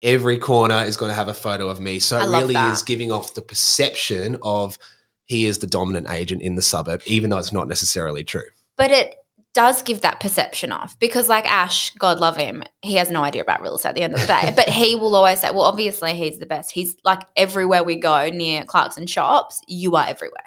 Every 0.02 0.38
corner 0.38 0.84
is 0.84 0.96
going 0.96 1.08
to 1.10 1.14
have 1.14 1.28
a 1.28 1.34
photo 1.34 1.68
of 1.68 1.80
me. 1.80 1.98
So 1.98 2.18
I 2.18 2.24
it 2.24 2.28
really 2.28 2.54
that. 2.54 2.72
is 2.72 2.82
giving 2.82 3.10
off 3.10 3.34
the 3.34 3.42
perception 3.42 4.36
of 4.42 4.78
he 5.24 5.46
is 5.46 5.58
the 5.58 5.66
dominant 5.66 6.08
agent 6.10 6.42
in 6.42 6.54
the 6.54 6.62
suburb, 6.62 7.02
even 7.06 7.30
though 7.30 7.38
it's 7.38 7.52
not 7.52 7.66
necessarily 7.66 8.22
true. 8.22 8.44
But 8.76 8.90
it 8.90 9.16
does 9.56 9.82
give 9.82 10.02
that 10.02 10.20
perception 10.20 10.70
off 10.70 10.98
because, 10.98 11.30
like 11.30 11.50
Ash, 11.50 11.90
God 11.94 12.20
love 12.20 12.36
him, 12.36 12.62
he 12.82 12.94
has 12.96 13.10
no 13.10 13.24
idea 13.24 13.40
about 13.40 13.62
real 13.62 13.76
estate 13.76 13.88
at 13.88 13.94
the 13.94 14.02
end 14.02 14.12
of 14.12 14.20
the 14.20 14.26
day. 14.26 14.52
but 14.54 14.68
he 14.68 14.94
will 14.94 15.16
always 15.16 15.40
say, 15.40 15.50
Well, 15.50 15.62
obviously, 15.62 16.12
he's 16.12 16.38
the 16.38 16.44
best. 16.44 16.70
He's 16.70 16.94
like 17.04 17.22
everywhere 17.36 17.82
we 17.82 17.96
go 17.96 18.28
near 18.28 18.64
Clarkson 18.64 19.06
shops, 19.06 19.62
you 19.66 19.96
are 19.96 20.06
everywhere. 20.06 20.44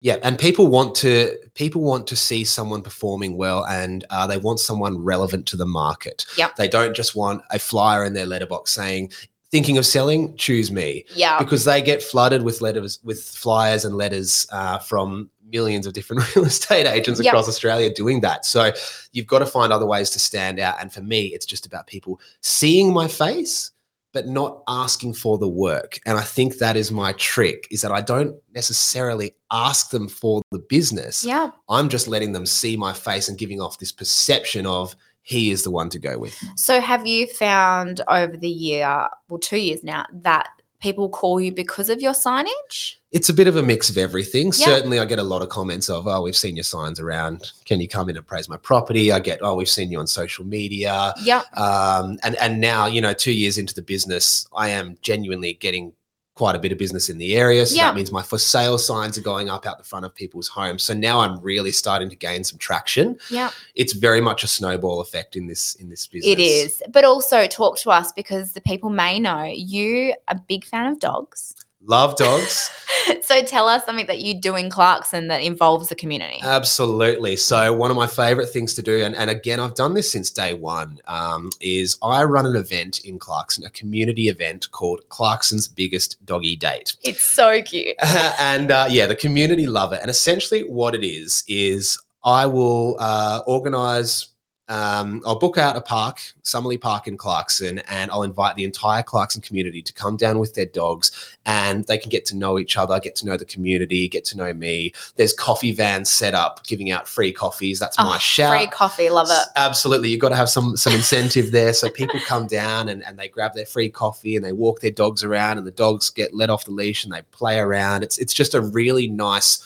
Yeah, 0.00 0.18
and 0.22 0.38
people 0.38 0.68
want 0.68 0.94
to 0.96 1.36
people 1.54 1.80
want 1.82 2.06
to 2.06 2.14
see 2.16 2.44
someone 2.44 2.82
performing 2.82 3.36
well, 3.36 3.66
and 3.66 4.04
uh, 4.10 4.28
they 4.28 4.38
want 4.38 4.60
someone 4.60 5.02
relevant 5.02 5.46
to 5.48 5.56
the 5.56 5.66
market. 5.66 6.24
Yep. 6.38 6.54
They 6.54 6.68
don't 6.68 6.94
just 6.94 7.16
want 7.16 7.42
a 7.50 7.58
flyer 7.58 8.04
in 8.04 8.12
their 8.12 8.26
letterbox 8.26 8.70
saying, 8.70 9.10
"Thinking 9.50 9.76
of 9.78 9.86
selling? 9.86 10.36
Choose 10.36 10.70
me," 10.70 11.04
Yeah. 11.16 11.38
because 11.40 11.64
they 11.64 11.82
get 11.82 12.02
flooded 12.02 12.42
with 12.42 12.60
letters, 12.60 13.00
with 13.02 13.20
flyers 13.24 13.84
and 13.84 13.96
letters 13.96 14.46
uh, 14.52 14.78
from 14.78 15.30
millions 15.50 15.86
of 15.86 15.92
different 15.92 16.22
real 16.36 16.44
estate 16.44 16.86
agents 16.86 17.20
Yep. 17.20 17.32
across 17.32 17.48
Australia 17.48 17.92
doing 17.92 18.20
that. 18.20 18.44
So 18.44 18.72
you've 19.12 19.26
got 19.26 19.40
to 19.40 19.46
find 19.46 19.72
other 19.72 19.86
ways 19.86 20.10
to 20.10 20.18
stand 20.18 20.58
out. 20.58 20.76
And 20.80 20.92
for 20.92 21.02
me, 21.02 21.26
it's 21.26 21.46
just 21.46 21.66
about 21.66 21.86
people 21.86 22.20
seeing 22.40 22.92
my 22.92 23.08
face 23.08 23.70
but 24.16 24.26
not 24.26 24.62
asking 24.66 25.12
for 25.12 25.36
the 25.36 25.46
work. 25.46 25.98
And 26.06 26.16
I 26.16 26.22
think 26.22 26.56
that 26.56 26.74
is 26.74 26.90
my 26.90 27.12
trick 27.18 27.68
is 27.70 27.82
that 27.82 27.92
I 27.92 28.00
don't 28.00 28.34
necessarily 28.54 29.34
ask 29.50 29.90
them 29.90 30.08
for 30.08 30.40
the 30.50 30.58
business. 30.58 31.22
Yeah. 31.22 31.50
I'm 31.68 31.90
just 31.90 32.08
letting 32.08 32.32
them 32.32 32.46
see 32.46 32.78
my 32.78 32.94
face 32.94 33.28
and 33.28 33.36
giving 33.36 33.60
off 33.60 33.78
this 33.78 33.92
perception 33.92 34.64
of 34.64 34.96
he 35.20 35.50
is 35.50 35.64
the 35.64 35.70
one 35.70 35.90
to 35.90 35.98
go 35.98 36.18
with. 36.18 36.34
So, 36.56 36.80
have 36.80 37.06
you 37.06 37.26
found 37.26 38.00
over 38.08 38.38
the 38.38 38.48
year, 38.48 39.06
well, 39.28 39.38
two 39.38 39.58
years 39.58 39.84
now, 39.84 40.06
that 40.12 40.48
people 40.80 41.10
call 41.10 41.38
you 41.38 41.52
because 41.52 41.90
of 41.90 42.00
your 42.00 42.14
signage? 42.14 42.94
It's 43.16 43.28
a 43.30 43.34
bit 43.34 43.48
of 43.48 43.56
a 43.56 43.62
mix 43.62 43.88
of 43.88 43.96
everything. 43.96 44.46
Yeah. 44.48 44.66
Certainly, 44.72 44.98
I 44.98 45.04
get 45.06 45.18
a 45.18 45.22
lot 45.34 45.40
of 45.42 45.48
comments 45.48 45.88
of, 45.88 46.06
oh, 46.06 46.20
we've 46.22 46.36
seen 46.36 46.54
your 46.56 46.64
signs 46.64 47.00
around. 47.00 47.52
Can 47.64 47.80
you 47.80 47.88
come 47.88 48.08
in 48.10 48.16
and 48.16 48.26
praise 48.26 48.48
my 48.48 48.58
property? 48.58 49.10
I 49.10 49.20
get, 49.20 49.38
oh, 49.42 49.54
we've 49.54 49.68
seen 49.78 49.90
you 49.90 49.98
on 49.98 50.06
social 50.06 50.44
media. 50.44 51.14
Yeah. 51.22 51.42
um, 51.54 52.18
and 52.22 52.36
and 52.36 52.60
now 52.60 52.86
you 52.86 53.00
know 53.00 53.12
two 53.14 53.32
years 53.32 53.56
into 53.58 53.74
the 53.74 53.82
business 53.82 54.46
i 54.54 54.68
am 54.68 54.96
genuinely 55.02 55.54
getting 55.54 55.92
quite 56.34 56.54
a 56.54 56.58
bit 56.58 56.72
of 56.72 56.78
business 56.78 57.08
in 57.08 57.16
the 57.18 57.36
area 57.36 57.64
so 57.66 57.74
Yeah. 57.76 57.86
that 57.88 57.94
means 57.96 58.12
my 58.12 58.22
for 58.22 58.38
sale 58.38 58.78
signs 58.78 59.16
are 59.18 59.22
going 59.22 59.48
up 59.48 59.66
out 59.66 59.78
the 59.78 59.84
front 59.84 60.04
of 60.04 60.14
people's 60.14 60.48
homes 60.48 60.82
so 60.82 60.92
now 60.94 61.20
i'm 61.20 61.40
really 61.40 61.72
starting 61.72 62.10
to 62.10 62.16
gain 62.16 62.44
some 62.44 62.58
traction 62.58 63.18
Yeah. 63.30 63.50
it's 63.74 63.92
very 63.94 64.20
much 64.20 64.44
a 64.44 64.48
snowball 64.48 65.00
effect 65.00 65.36
in 65.36 65.46
this 65.46 65.74
in 65.76 65.88
this 65.88 66.06
business 66.06 66.32
It 66.32 66.40
is. 66.40 66.82
But 66.90 67.04
also 67.04 67.46
talk 67.46 67.78
to 67.78 67.90
us 67.90 68.12
because 68.12 68.52
the 68.52 68.60
people 68.60 68.90
may 68.90 69.18
know 69.18 69.44
you 69.44 70.14
a 70.28 70.34
big 70.34 70.64
fan 70.64 70.86
of 70.92 70.98
dogs. 70.98 71.54
Love 71.86 72.16
dogs 72.16 72.70
so 73.22 73.42
tell 73.42 73.68
us 73.68 73.84
something 73.84 74.06
that 74.06 74.20
you 74.20 74.34
do 74.34 74.56
in 74.56 74.70
Clarkson 74.70 75.28
that 75.28 75.42
involves 75.42 75.88
the 75.88 75.94
community. 75.94 76.40
Absolutely. 76.42 77.36
So 77.36 77.72
one 77.72 77.90
of 77.90 77.96
my 77.96 78.06
favorite 78.06 78.46
things 78.46 78.74
to 78.74 78.82
do, 78.82 79.04
and, 79.04 79.14
and 79.16 79.30
again, 79.30 79.60
I've 79.60 79.74
done 79.74 79.94
this 79.94 80.10
since 80.10 80.30
day 80.30 80.54
one, 80.54 81.00
um, 81.06 81.50
is 81.60 81.98
I 82.02 82.24
run 82.24 82.46
an 82.46 82.56
event 82.56 83.04
in 83.04 83.18
Clarkson, 83.18 83.64
a 83.64 83.70
community 83.70 84.28
event 84.28 84.70
called 84.70 85.08
Clarkson's 85.08 85.68
Biggest 85.68 86.24
Doggy 86.24 86.56
Date. 86.56 86.96
it's 87.02 87.22
so 87.22 87.62
cute. 87.62 87.96
and 88.38 88.70
uh, 88.70 88.86
yeah, 88.88 89.06
the 89.06 89.16
community 89.16 89.66
love 89.66 89.92
it. 89.92 90.00
And 90.00 90.10
essentially, 90.10 90.62
what 90.62 90.94
it 90.94 91.04
is 91.04 91.44
is 91.48 91.98
I 92.24 92.46
will 92.46 92.96
uh, 92.98 93.42
organize. 93.46 94.28
Um, 94.68 95.22
I'll 95.24 95.38
book 95.38 95.58
out 95.58 95.76
a 95.76 95.80
park, 95.80 96.20
Somerly 96.42 96.76
Park 96.76 97.06
in 97.06 97.16
Clarkson, 97.16 97.78
and 97.88 98.10
I'll 98.10 98.24
invite 98.24 98.56
the 98.56 98.64
entire 98.64 99.02
Clarkson 99.02 99.40
community 99.40 99.80
to 99.80 99.92
come 99.92 100.16
down 100.16 100.40
with 100.40 100.54
their 100.54 100.66
dogs, 100.66 101.12
and 101.46 101.84
they 101.86 101.96
can 101.98 102.10
get 102.10 102.26
to 102.26 102.36
know 102.36 102.58
each 102.58 102.76
other, 102.76 102.98
get 102.98 103.14
to 103.16 103.26
know 103.26 103.36
the 103.36 103.44
community, 103.44 104.08
get 104.08 104.24
to 104.26 104.36
know 104.36 104.52
me. 104.52 104.92
There's 105.14 105.32
coffee 105.32 105.70
vans 105.70 106.10
set 106.10 106.34
up, 106.34 106.66
giving 106.66 106.90
out 106.90 107.06
free 107.06 107.32
coffees. 107.32 107.78
That's 107.78 107.96
my 107.96 108.16
Oh, 108.16 108.18
shout. 108.18 108.58
Free 108.58 108.66
coffee, 108.66 109.08
love 109.08 109.28
it. 109.30 109.48
Absolutely. 109.54 110.10
You've 110.10 110.20
got 110.20 110.30
to 110.30 110.36
have 110.36 110.48
some 110.48 110.76
some 110.76 110.94
incentive 110.94 111.52
there. 111.52 111.72
So 111.72 111.88
people 111.88 112.18
come 112.26 112.48
down 112.48 112.88
and, 112.88 113.04
and 113.04 113.16
they 113.16 113.28
grab 113.28 113.54
their 113.54 113.66
free 113.66 113.88
coffee 113.88 114.34
and 114.34 114.44
they 114.44 114.52
walk 114.52 114.80
their 114.80 114.90
dogs 114.90 115.22
around 115.22 115.58
and 115.58 115.66
the 115.66 115.70
dogs 115.70 116.10
get 116.10 116.34
let 116.34 116.50
off 116.50 116.64
the 116.64 116.72
leash 116.72 117.04
and 117.04 117.12
they 117.12 117.22
play 117.30 117.58
around. 117.58 118.02
It's 118.02 118.18
it's 118.18 118.34
just 118.34 118.54
a 118.54 118.60
really 118.60 119.06
nice 119.06 119.62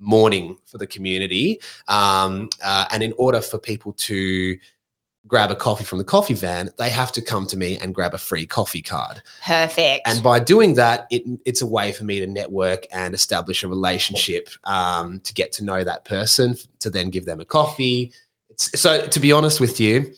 morning 0.00 0.58
for 0.66 0.78
the 0.78 0.86
community. 0.86 1.60
Um, 1.86 2.50
uh, 2.64 2.86
and 2.90 3.02
in 3.02 3.12
order 3.18 3.40
for 3.40 3.58
people 3.58 3.92
to 3.92 4.58
grab 5.26 5.50
a 5.50 5.54
coffee 5.54 5.84
from 5.84 5.98
the 5.98 6.04
coffee 6.04 6.34
van, 6.34 6.70
they 6.78 6.88
have 6.88 7.12
to 7.12 7.22
come 7.22 7.46
to 7.46 7.56
me 7.56 7.78
and 7.78 7.94
grab 7.94 8.14
a 8.14 8.18
free 8.18 8.46
coffee 8.46 8.82
card. 8.82 9.22
Perfect. 9.44 10.08
And 10.08 10.22
by 10.22 10.40
doing 10.40 10.74
that, 10.74 11.06
it, 11.10 11.22
it's 11.44 11.62
a 11.62 11.66
way 11.66 11.92
for 11.92 12.04
me 12.04 12.18
to 12.20 12.26
network 12.26 12.86
and 12.90 13.14
establish 13.14 13.62
a 13.62 13.68
relationship 13.68 14.48
um, 14.64 15.20
to 15.20 15.34
get 15.34 15.52
to 15.52 15.64
know 15.64 15.84
that 15.84 16.04
person, 16.04 16.56
to 16.80 16.90
then 16.90 17.10
give 17.10 17.26
them 17.26 17.38
a 17.38 17.44
coffee. 17.44 18.12
S- 18.58 18.80
So 18.80 19.06
to 19.06 19.20
be 19.20 19.30
honest 19.30 19.60
with 19.60 19.78
you, 19.78 20.14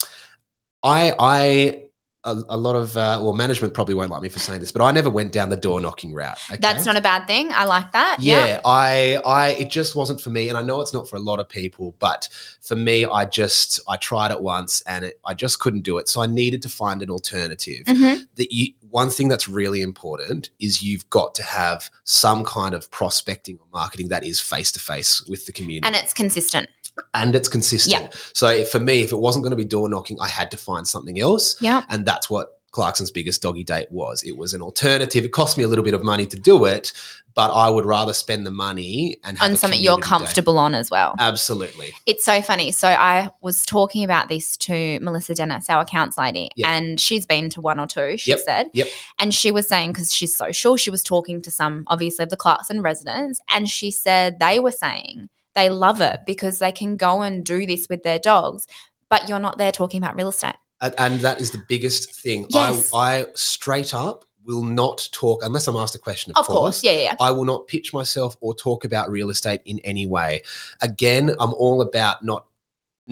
I 0.85 1.15
I 1.19 1.82
a, 2.25 2.41
a 2.51 2.57
lot 2.57 2.77
of 2.77 2.97
uh, 2.97 3.19
well 3.23 3.33
management 3.33 3.75
probably 3.75 3.95
won't 3.95 4.11
like 4.11 4.23
me 4.23 4.29
for 4.29 4.39
saying 4.39 4.61
this, 4.61 4.71
but 4.73 4.83
I 4.83 4.91
never 4.93 5.11
went 5.11 5.33
down 5.33 5.49
the 5.49 5.57
door 5.57 5.81
knocking 5.81 6.13
route. 6.15 6.39
okay? 6.51 6.59
That's 6.61 6.87
not 6.87 6.97
a 6.97 7.01
bad 7.01 7.27
thing. 7.27 7.51
I 7.53 7.65
like 7.65 7.93
that. 7.93 8.19
yeah, 8.21 8.61
I 8.65 9.19
I 9.27 9.49
it 9.51 9.71
just 9.71 9.97
wasn't 9.97 10.21
for 10.21 10.31
me, 10.31 10.49
and 10.49 10.57
I 10.57 10.63
know 10.63 10.81
it's 10.81 10.93
not 10.95 11.09
for 11.09 11.17
a 11.17 11.21
lot 11.21 11.41
of 11.41 11.49
people, 11.49 11.95
but 11.99 12.29
for 12.61 12.77
me, 12.77 13.05
I 13.05 13.25
just 13.25 13.81
I 13.89 13.97
tried 13.97 14.31
it 14.31 14.41
once 14.41 14.83
and 14.83 15.05
it, 15.05 15.21
I 15.25 15.35
just 15.35 15.59
couldn't 15.59 15.83
do 15.83 15.99
it, 15.99 16.09
so 16.09 16.21
I 16.23 16.27
needed 16.27 16.63
to 16.63 16.69
find 16.69 17.03
an 17.03 17.11
alternative. 17.11 17.87
Mhm. 17.87 18.27
That 18.37 18.53
you 18.53 18.73
one 18.91 19.09
thing 19.09 19.29
that's 19.29 19.49
really 19.49 19.81
important 19.81 20.51
is 20.61 20.83
you've 20.83 21.09
got 21.09 21.35
to 21.37 21.43
have 21.43 21.91
some 22.05 22.45
kind 22.45 22.75
of 22.75 22.91
prospecting 22.91 23.59
or 23.59 23.67
marketing 23.73 24.09
that 24.09 24.23
is 24.23 24.39
face 24.39 24.71
to 24.71 24.79
face 24.79 25.25
with 25.27 25.47
the 25.47 25.53
community 25.53 25.87
And 25.87 25.97
it's 25.97 26.13
consistent. 26.13 26.69
And 27.15 27.35
it's 27.35 27.49
consistent. 27.49 28.13
So 28.35 28.49
if- 28.49 28.71
for 28.71 28.81
me, 28.81 29.03
if 29.03 29.13
it 29.13 29.17
wasn't 29.19 29.43
going 29.45 29.51
to 29.51 29.57
be 29.57 29.65
door 29.65 29.89
knocking, 29.89 30.19
I 30.21 30.29
had 30.29 30.51
to 30.53 30.57
find 30.57 30.87
something 30.87 31.19
else. 31.21 31.57
Yeah. 31.61 31.83
And 31.89 32.05
that's 32.07 32.29
what 32.31 32.59
Clarkson's 32.71 33.11
biggest 33.11 33.43
doggy 33.43 33.65
date 33.65 33.91
was. 33.93 34.23
It 34.23 34.37
was 34.37 34.55
an 34.55 34.63
alternative. 34.63 35.25
It 35.25 35.33
cost 35.33 35.59
me 35.59 35.65
a 35.65 35.69
little 35.69 35.85
bit 35.85 35.93
of 35.95 36.03
money 36.03 36.25
to 36.27 36.39
do 36.39 36.65
it, 36.65 36.93
but 37.35 37.51
I 37.51 37.69
would 37.69 37.85
rather 37.85 38.15
spend 38.15 38.47
the 38.47 38.51
money 38.51 39.19
and 39.25 39.39
have 39.39 39.51
On 39.51 39.57
something 39.59 39.79
you're 39.81 39.97
day. 39.99 40.03
comfortable 40.03 40.59
on 40.59 40.75
as 40.75 40.91
well. 40.91 41.15
Absolutely. 41.19 41.93
It's 42.07 42.25
so 42.25 42.41
funny. 42.41 42.73
So 42.73 42.89
I 42.89 43.29
was 43.43 43.67
talking 43.67 44.05
about 44.05 44.29
this 44.31 44.57
to 44.59 44.99
Melissa 45.01 45.35
Dennis, 45.35 45.69
our 45.69 45.83
accounts 45.83 46.17
lady, 46.17 46.49
Yep. 46.57 46.69
and 46.69 46.99
she's 47.01 47.27
been 47.27 47.51
to 47.51 47.61
one 47.61 47.79
or 47.79 47.87
two, 47.87 48.17
she 48.17 48.31
Yep, 48.31 48.41
said. 48.41 48.71
yep. 48.73 48.89
And 49.19 49.35
she 49.35 49.51
was 49.51 49.69
saying, 49.69 49.93
because 49.93 50.13
she's 50.15 50.35
social, 50.35 50.77
she 50.79 50.89
was 50.91 51.03
talking 51.03 51.43
to 51.43 51.51
some, 51.51 51.85
obviously, 51.89 52.23
of 52.23 52.31
the 52.31 52.37
Clarkson 52.39 52.81
residents, 52.81 53.39
and 53.51 53.69
she 53.69 53.91
said 53.91 54.39
they 54.39 54.61
were 54.61 54.73
saying 54.73 55.29
they 55.55 55.71
love 55.71 56.01
it 56.01 56.21
because 56.27 56.59
they 56.59 56.73
can 56.73 56.97
go 56.97 57.23
and 57.23 57.45
do 57.45 57.67
this 57.67 57.89
with 57.89 58.03
their 58.03 58.19
dogs, 58.19 58.67
but 59.09 59.29
you're 59.29 59.39
not 59.39 59.59
there 59.59 59.73
talking 59.73 60.03
about 60.03 60.17
real 60.17 60.29
estate. 60.29 60.55
And, 60.81 60.95
and 60.99 61.21
that 61.21 61.41
is 61.41 61.51
the 61.51 61.63
biggest 61.69 62.15
thing. 62.15 62.47
Yes. 62.51 62.91
I, 62.93 63.21
I 63.21 63.27
straight 63.35 63.95
up 63.95 64.25
will 64.45 64.65
not 64.65 65.09
talk 65.13 65.45
unless 65.45 65.69
I'm 65.69 65.77
asked 65.77 65.95
a 65.95 65.99
question. 65.99 66.33
Of, 66.35 66.41
Of 66.41 66.47
course. 66.47 66.83
Yeah, 66.83 66.93
yeah. 66.93 67.17
I 67.21 67.31
will 67.31 67.45
not 67.45 67.69
pitch 67.69 67.93
myself 67.93 68.37
or 68.41 68.55
talk 68.55 68.85
about 68.85 69.11
real 69.11 69.31
estate 69.31 69.61
in 69.65 69.79
any 69.81 70.07
way. 70.07 70.43
Again, 70.81 71.35
I'm 71.39 71.55
all 71.55 71.81
about 71.81 72.25
not 72.25 72.47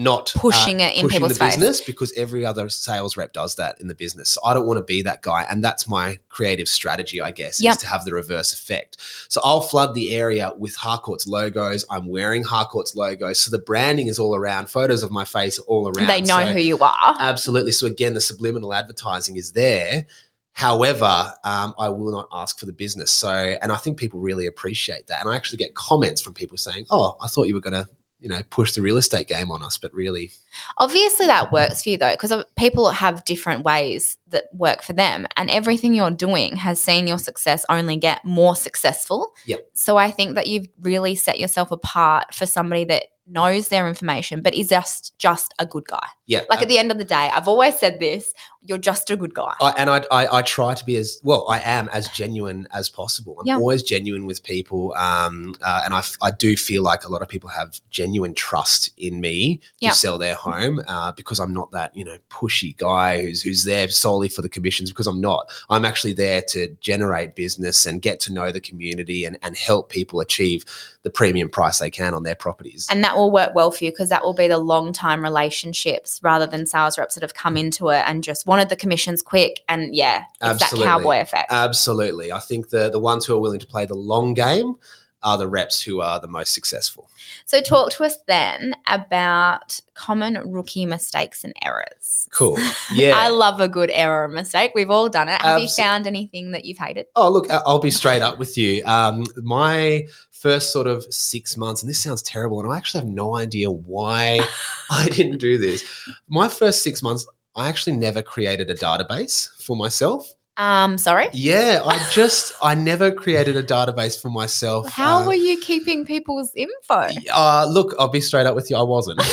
not 0.03 0.35
uh, 0.35 0.39
Pushing 0.39 0.79
it 0.79 0.95
in 0.95 1.03
pushing 1.03 1.09
people's 1.21 1.37
the 1.37 1.45
face. 1.45 1.55
business 1.55 1.81
because 1.81 2.11
every 2.17 2.45
other 2.45 2.67
sales 2.69 3.15
rep 3.17 3.33
does 3.33 3.55
that 3.55 3.79
in 3.81 3.87
the 3.87 3.95
business. 3.95 4.29
So 4.29 4.41
I 4.43 4.53
don't 4.53 4.65
want 4.65 4.77
to 4.77 4.83
be 4.83 5.01
that 5.03 5.21
guy, 5.21 5.45
and 5.49 5.63
that's 5.63 5.87
my 5.87 6.17
creative 6.29 6.67
strategy, 6.67 7.21
I 7.21 7.31
guess, 7.31 7.61
Yep. 7.61 7.71
is 7.71 7.77
to 7.81 7.87
have 7.87 8.05
the 8.05 8.13
reverse 8.13 8.53
effect. 8.53 8.97
So 9.29 9.41
I'll 9.43 9.61
flood 9.61 9.93
the 9.93 10.15
area 10.15 10.51
with 10.57 10.75
Harcourt's 10.75 11.27
logos. 11.27 11.85
I'm 11.89 12.07
wearing 12.07 12.43
Harcourt's 12.43 12.95
logos, 12.95 13.39
so 13.39 13.51
the 13.51 13.59
branding 13.59 14.07
is 14.07 14.19
all 14.19 14.35
around. 14.35 14.69
Photos 14.69 15.03
of 15.03 15.11
my 15.11 15.25
face 15.25 15.59
are 15.59 15.63
all 15.63 15.87
around. 15.87 16.07
They 16.07 16.21
know 16.21 16.39
So- 16.45 16.53
who 16.53 16.59
you 16.59 16.79
are. 16.79 17.15
Absolutely. 17.19 17.71
So 17.71 17.87
again, 17.87 18.13
the 18.13 18.21
subliminal 18.21 18.73
advertising 18.73 19.37
is 19.37 19.51
there. 19.51 20.05
However, 20.53 21.33
um, 21.45 21.73
I 21.79 21.87
will 21.89 22.11
not 22.11 22.27
ask 22.33 22.59
for 22.59 22.65
the 22.65 22.73
business. 22.73 23.09
So, 23.09 23.29
and 23.31 23.71
I 23.71 23.77
think 23.77 23.97
people 23.97 24.19
really 24.19 24.47
appreciate 24.47 25.07
that. 25.07 25.21
And 25.21 25.29
I 25.29 25.35
actually 25.35 25.57
get 25.57 25.75
comments 25.75 26.21
from 26.21 26.33
people 26.33 26.57
saying, 26.57 26.87
"Oh, 26.89 27.15
I 27.21 27.27
thought 27.27 27.47
you 27.47 27.53
were 27.53 27.61
going 27.61 27.73
to, 27.73 27.87
you 28.21 28.29
know, 28.29 28.41
push 28.51 28.73
the 28.73 28.81
real 28.81 28.97
estate 28.97 29.27
game 29.27 29.51
on 29.51 29.63
us, 29.63 29.77
but 29.77 29.93
really, 29.93 30.31
Obviously, 30.77 31.25
that 31.25 31.51
works 31.51 31.83
for 31.83 31.89
you 31.89 31.97
though, 31.97 32.11
because 32.11 32.33
people 32.55 32.89
have 32.91 33.25
different 33.25 33.63
ways 33.63 34.17
that 34.29 34.45
work 34.53 34.83
for 34.83 34.93
them, 34.93 35.25
and 35.37 35.49
everything 35.49 35.93
you're 35.93 36.11
doing 36.11 36.55
has 36.55 36.81
seen 36.81 37.07
your 37.07 37.17
success 37.17 37.65
only 37.69 37.97
get 37.97 38.23
more 38.23 38.55
successful. 38.55 39.33
Yep. 39.45 39.67
So 39.73 39.97
I 39.97 40.11
think 40.11 40.35
that 40.35 40.47
you've 40.47 40.67
really 40.81 41.15
set 41.15 41.39
yourself 41.39 41.71
apart 41.71 42.33
for 42.33 42.45
somebody 42.45 42.85
that 42.85 43.05
knows 43.27 43.69
their 43.69 43.87
information, 43.87 44.41
but 44.41 44.53
is 44.53 44.69
just 44.69 45.17
just 45.17 45.53
a 45.59 45.65
good 45.65 45.87
guy. 45.87 46.07
Yeah." 46.31 46.41
Like 46.49 46.61
at 46.61 46.67
the 46.73 46.79
end 46.83 46.91
of 46.91 46.97
the 46.97 47.05
day, 47.05 47.25
I've 47.35 47.47
always 47.53 47.75
said 47.83 47.99
this: 47.99 48.33
you're 48.67 48.77
just 48.91 49.09
a 49.09 49.17
good 49.17 49.33
guy. 49.33 49.53
I, 49.67 49.69
and 49.79 49.89
I, 49.89 49.97
I, 50.19 50.37
I 50.37 50.41
try 50.43 50.71
to 50.75 50.85
be 50.85 50.95
as 50.97 51.19
well. 51.23 51.41
I 51.49 51.59
am 51.77 51.89
as 51.99 52.07
genuine 52.09 52.67
as 52.79 52.89
possible. 52.89 53.33
I'm 53.39 53.47
Yeah. 53.47 53.57
always 53.57 53.81
genuine 53.83 54.25
with 54.29 54.39
people, 54.43 54.93
um, 55.07 55.55
uh, 55.69 55.81
and 55.85 55.93
I, 55.99 56.03
I 56.21 56.31
do 56.45 56.55
feel 56.55 56.83
like 56.83 57.03
a 57.03 57.09
lot 57.09 57.21
of 57.23 57.27
people 57.27 57.49
have 57.49 57.69
genuine 57.89 58.33
trust 58.35 58.91
in 58.97 59.19
me 59.19 59.57
to 59.57 59.61
Yeah. 59.87 59.91
sell 60.03 60.17
their 60.25 60.35
home 60.35 60.75
uh, 60.87 61.11
because 61.19 61.39
I'm 61.43 61.53
not 61.53 61.71
that 61.71 61.89
you 61.95 62.05
know 62.05 62.17
pushy 62.29 62.71
guy 62.77 63.21
who's 63.23 63.41
who's 63.41 63.63
there 63.63 63.87
solely 63.89 64.29
for 64.29 64.41
the 64.43 64.49
commissions. 64.49 64.89
Because 64.91 65.07
I'm 65.07 65.21
not. 65.21 65.43
I'm 65.69 65.85
actually 65.85 66.13
there 66.13 66.41
to 66.53 66.67
generate 66.81 67.35
business 67.35 67.85
and 67.87 68.01
get 68.01 68.19
to 68.25 68.33
know 68.33 68.51
the 68.51 68.61
community 68.69 69.25
and 69.25 69.35
and 69.41 69.57
help 69.57 69.89
people 69.89 70.19
achieve 70.27 70.63
the 71.03 71.09
premium 71.09 71.49
price 71.49 71.79
they 71.79 71.89
can 71.89 72.13
on 72.13 72.21
their 72.23 72.35
properties. 72.35 72.85
and 72.91 73.03
that 73.03 73.17
will 73.17 73.31
work 73.31 73.55
well 73.55 73.71
for 73.71 73.83
you 73.85 73.91
because 73.91 74.09
that 74.09 74.23
will 74.23 74.35
be 74.35 74.47
the 74.47 74.59
long 74.59 74.93
time 74.93 75.23
relationships 75.23 76.20
rather 76.21 76.47
than 76.47 76.65
sales 76.65 76.97
reps 76.97 77.15
that 77.15 77.21
have 77.23 77.33
come 77.33 77.57
into 77.57 77.89
it 77.89 78.03
and 78.07 78.23
just 78.23 78.45
wanted 78.45 78.69
the 78.69 78.75
commissions 78.75 79.21
quick. 79.21 79.61
And 79.67 79.95
yeah, 79.95 80.23
it's 80.41 80.61
Absolutely. 80.61 80.79
that 80.79 80.85
cowboy 80.85 81.21
effect. 81.21 81.51
Absolutely, 81.51 82.31
I 82.31 82.39
think 82.39 82.69
the 82.69 82.89
the 82.89 82.99
ones 82.99 83.25
who 83.25 83.35
are 83.35 83.39
willing 83.39 83.59
to 83.59 83.67
play 83.67 83.85
the 83.85 83.95
long 83.95 84.33
game 84.33 84.75
are 85.23 85.37
the 85.37 85.47
reps 85.47 85.81
who 85.81 86.01
are 86.01 86.19
the 86.19 86.27
most 86.27 86.53
successful. 86.53 87.09
So, 87.45 87.61
talk 87.61 87.91
to 87.91 88.03
us 88.03 88.17
then 88.27 88.75
about 88.87 89.79
common 89.93 90.51
rookie 90.51 90.85
mistakes 90.85 91.43
and 91.43 91.53
errors. 91.61 92.27
Cool. 92.31 92.57
Yeah. 92.93 93.13
I 93.15 93.29
love 93.29 93.61
a 93.61 93.69
good 93.69 93.89
error 93.93 94.25
and 94.25 94.33
mistake. 94.33 94.73
We've 94.75 94.89
all 94.89 95.07
done 95.07 95.29
it. 95.29 95.39
Have 95.41 95.61
you 95.61 95.69
found 95.69 96.07
anything 96.07 96.51
that 96.51 96.65
you've 96.65 96.77
hated? 96.77 97.05
Oh, 97.15 97.29
look, 97.29 97.49
I'll 97.49 97.79
be 97.79 97.89
straight 97.89 98.21
up 98.21 98.37
with 98.37 98.57
you. 98.57 98.83
Um, 98.85 99.25
my 99.37 100.07
first 100.41 100.73
sort 100.73 100.87
of 100.87 101.03
six 101.13 101.55
months, 101.55 101.81
and 101.83 101.89
this 101.89 101.99
sounds 101.99 102.21
terrible, 102.23 102.59
and 102.59 102.71
I 102.71 102.77
actually 102.77 103.01
have 103.01 103.09
no 103.09 103.35
idea 103.35 103.69
why 103.69 104.39
I 104.89 105.07
didn't 105.09 105.37
do 105.37 105.57
this. 105.57 105.83
My 106.27 106.47
first 106.47 106.81
six 106.83 107.03
months, 107.03 107.27
I 107.55 107.67
actually 107.69 107.95
never 107.97 108.21
created 108.21 108.69
a 108.69 108.75
database 108.75 109.49
for 109.63 109.75
myself. 109.75 110.27
Um, 110.57 110.97
sorry. 110.97 111.27
Yeah, 111.33 111.81
I 111.85 111.97
just, 112.11 112.53
I 112.61 112.75
never 112.75 113.11
created 113.11 113.55
a 113.55 113.63
database 113.63 114.21
for 114.21 114.29
myself. 114.29 114.89
How 114.89 115.19
Uh, 115.19 115.27
were 115.27 115.33
you 115.33 115.57
keeping 115.59 116.05
people's 116.05 116.51
info? 116.55 117.07
Uh, 117.33 117.65
look, 117.69 117.95
I'll 117.97 118.09
be 118.09 118.21
straight 118.21 118.45
up 118.45 118.55
with 118.55 118.69
you. 118.69 118.75
I 118.77 118.83
wasn't. 118.83 119.21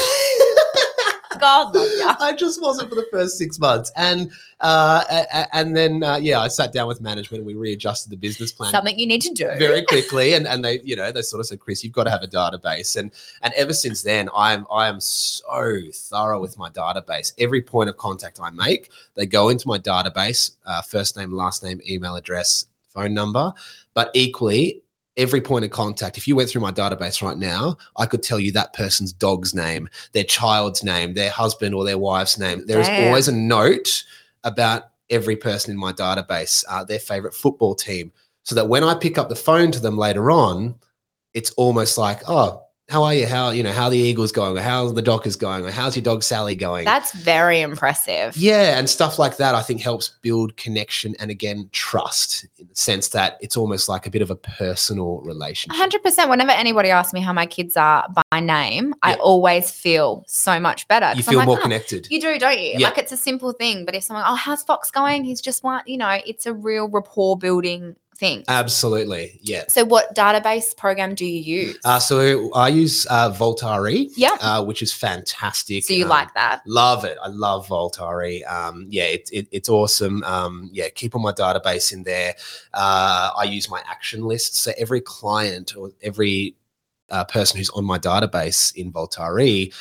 God. 1.39 1.73
I 2.21 2.35
just 2.37 2.61
wasn't 2.61 2.89
for 2.89 2.95
the 2.95 3.07
first 3.11 3.39
six 3.39 3.59
months, 3.59 3.91
and 3.97 4.31
uh, 4.61 5.25
and 5.53 5.77
then 5.77 6.03
uh, 6.03 6.17
yeah, 6.17 6.41
I 6.41 6.49
sat 6.49 6.73
down 6.73 6.89
with 6.89 7.01
management 7.01 7.41
and 7.41 7.47
we 7.47 7.55
readjusted 7.55 8.11
the 8.11 8.17
business 8.17 8.53
plan 8.53 8.73
Something 8.73 8.99
you 8.99 9.07
need 9.07 9.23
to 9.23 9.33
do. 9.33 9.47
very 9.59 9.83
quickly, 9.83 10.35
and 10.35 10.47
and 10.47 10.65
they 10.65 10.81
you 10.81 10.97
know 10.97 11.13
they 11.13 11.23
sort 11.23 11.41
of 11.41 11.47
said, 11.47 11.61
Chris, 11.61 11.85
you've 11.85 11.93
got 11.93 12.05
to 12.05 12.11
have 12.11 12.23
a 12.23 12.27
database, 12.27 12.97
and 12.97 13.13
and 13.43 13.55
ever 13.55 13.73
since 13.73 14.03
then, 14.03 14.29
I'm 14.35 14.67
I 14.71 14.89
am 14.89 15.01
so 15.01 15.81
thorough 15.93 16.41
with 16.41 16.59
my 16.59 16.71
database. 16.71 17.33
Every 17.39 17.63
point 17.63 17.89
of 17.89 17.97
contact 17.97 18.41
I 18.43 18.51
make, 18.51 18.91
they 19.15 19.27
go 19.27 19.49
into 19.49 19.69
my 19.69 19.79
database, 19.79 20.57
uh, 20.67 20.83
first 20.83 21.17
name, 21.17 21.33
last 21.33 21.63
name, 21.63 21.81
email 21.89 22.17
address, 22.17 22.67
phone 22.89 23.15
number, 23.15 23.53
but 23.95 24.11
equally. 24.15 24.83
Every 25.19 25.41
point 25.41 25.65
of 25.65 25.73
contact, 25.73 26.17
if 26.17 26.27
you 26.27 26.37
went 26.37 26.49
through 26.49 26.63
my 26.63 26.73
database 26.73 27.21
right 27.21 27.37
now, 27.37 27.77
I 27.97 28.07
could 28.07 28.23
tell 28.23 28.39
you 28.39 28.53
that 28.53 28.73
person's 28.73 29.13
dog's 29.13 29.53
name, 29.53 29.89
their 30.13 30.25
child's 30.25 30.83
name, 30.83 31.15
their 31.15 31.31
husband 31.31 31.75
or 31.75 31.85
their 31.85 31.99
wife's 31.99 32.39
name. 32.39 32.65
There 32.67 32.81
is 32.81 32.87
Damn. 32.87 33.09
always 33.09 33.29
a 33.29 33.33
note 33.33 34.05
about 34.45 34.85
every 35.11 35.37
person 35.37 35.73
in 35.73 35.77
my 35.77 35.93
database, 35.93 36.65
uh, 36.69 36.85
their 36.85 37.01
favorite 37.01 37.35
football 37.35 37.75
team, 37.75 38.13
so 38.45 38.55
that 38.55 38.69
when 38.69 38.85
I 38.85 38.95
pick 38.95 39.19
up 39.19 39.29
the 39.29 39.37
phone 39.37 39.73
to 39.73 39.81
them 39.81 39.99
later 39.99 40.31
on, 40.31 40.77
it's 41.35 41.51
almost 41.53 41.99
like, 41.99 42.21
oh, 42.29 42.63
how 42.89 43.03
are 43.03 43.13
you? 43.15 43.27
How 43.27 43.51
you 43.51 43.63
know 43.63 43.73
how 43.73 43.91
the 43.91 43.99
Eagles 43.99 44.33
going? 44.33 44.57
Or 44.57 44.63
how 44.63 44.91
the 44.91 45.03
Dockers 45.03 45.37
going? 45.37 45.65
Or 45.67 45.71
how's 45.71 45.95
your 45.95 46.03
dog 46.03 46.23
Sally 46.23 46.55
going? 46.55 46.87
That's 46.87 47.13
very 47.13 47.61
impressive. 47.61 48.37
yeah, 48.37 48.79
and 48.79 48.89
stuff 48.89 49.19
like 49.19 49.37
that, 49.37 49.55
I 49.55 49.61
think 49.63 49.83
helps 49.83 50.13
build 50.23 50.57
connection 50.57 51.15
and 51.21 51.31
again 51.31 51.69
trust 51.73 52.47
in 52.59 52.67
the 52.67 52.75
sense 52.75 53.09
that 53.09 53.37
it's 53.41 53.57
almost 53.59 53.89
like 53.91 54.07
a 54.07 54.11
bit 54.11 54.23
of 54.23 54.31
a 54.31 54.37
personal 54.37 55.21
relationship. 55.21 55.77
hundred 55.77 56.03
percent. 56.03 56.31
Whenever 56.31 56.51
anybody 56.53 56.89
asks 56.89 57.13
me 57.13 57.21
how 57.21 57.33
my 57.35 57.45
kids 57.47 57.77
are 57.77 58.09
by 58.33 58.41
name, 58.41 58.95
I 59.03 59.15
always 59.17 59.71
feel 59.71 60.25
so 60.27 60.59
much 60.59 60.89
better. 60.89 61.13
You 61.15 61.23
feel 61.23 61.39
like, 61.39 61.47
more 61.47 61.59
"Oh, 61.59 61.63
connected. 61.63 62.09
You 62.11 62.21
do, 62.21 62.39
don't 62.39 62.59
you? 62.59 62.75
Yeah. 62.79 62.89
Like 62.89 62.97
it's 62.99 63.13
a 63.13 63.17
simple 63.19 63.53
thing, 63.53 63.85
but 63.85 63.95
if 63.95 64.05
someone, 64.05 64.25
oh, 64.27 64.35
how's 64.35 64.63
Fox 64.63 64.91
going? 64.91 65.25
He's 65.25 65.43
just 65.43 65.63
one, 65.63 65.83
you 65.87 65.99
know, 65.99 66.19
it's 66.27 66.47
a 66.47 66.55
real 66.55 66.89
rapport 66.89 67.37
building 67.37 67.97
thing. 68.19 68.45
Absolutely, 68.49 69.39
yeah. 69.43 69.65
so, 69.69 69.85
what 69.85 70.15
database 70.15 70.77
program 70.77 71.15
do 71.15 71.25
you 71.25 71.41
use? 71.41 71.79
Uh, 71.85 71.99
so 71.99 72.53
I 72.55 72.69
use 72.69 73.07
uh, 73.11 73.31
VaultRE, 73.31 74.11
Yep. 74.17 74.33
uh, 74.41 74.65
which 74.65 74.83
is 74.83 74.93
fantastic. 74.93 75.85
so 75.85 75.95
you 75.95 76.05
Um, 76.05 76.11
like 76.11 76.35
that? 76.35 76.63
Love 76.67 77.05
it. 77.05 77.17
I 77.23 77.29
love 77.29 77.69
VaultRE. 77.69 78.47
Um, 78.51 78.87
yeah, 78.91 79.05
it, 79.05 79.31
it, 79.33 79.49
it's 79.53 79.69
awesome. 79.69 80.23
Um, 80.25 80.69
yeah, 80.73 80.89
keep 80.89 81.15
all 81.15 81.23
my 81.23 81.33
database 81.33 81.93
in 81.93 82.03
there. 82.03 82.35
Uh, 82.75 83.31
I 83.39 83.45
use 83.45 83.71
my 83.71 83.83
action 83.87 84.23
list. 84.25 84.57
So 84.57 84.73
every 84.77 85.01
client 85.01 85.77
or 85.77 85.91
every 86.03 86.57
uh, 87.11 87.25
person 87.25 87.59
who's 87.59 87.71
on 87.71 87.85
my 87.85 87.99
database 87.99 88.75
in 88.77 88.93
VaultRE 88.93 89.73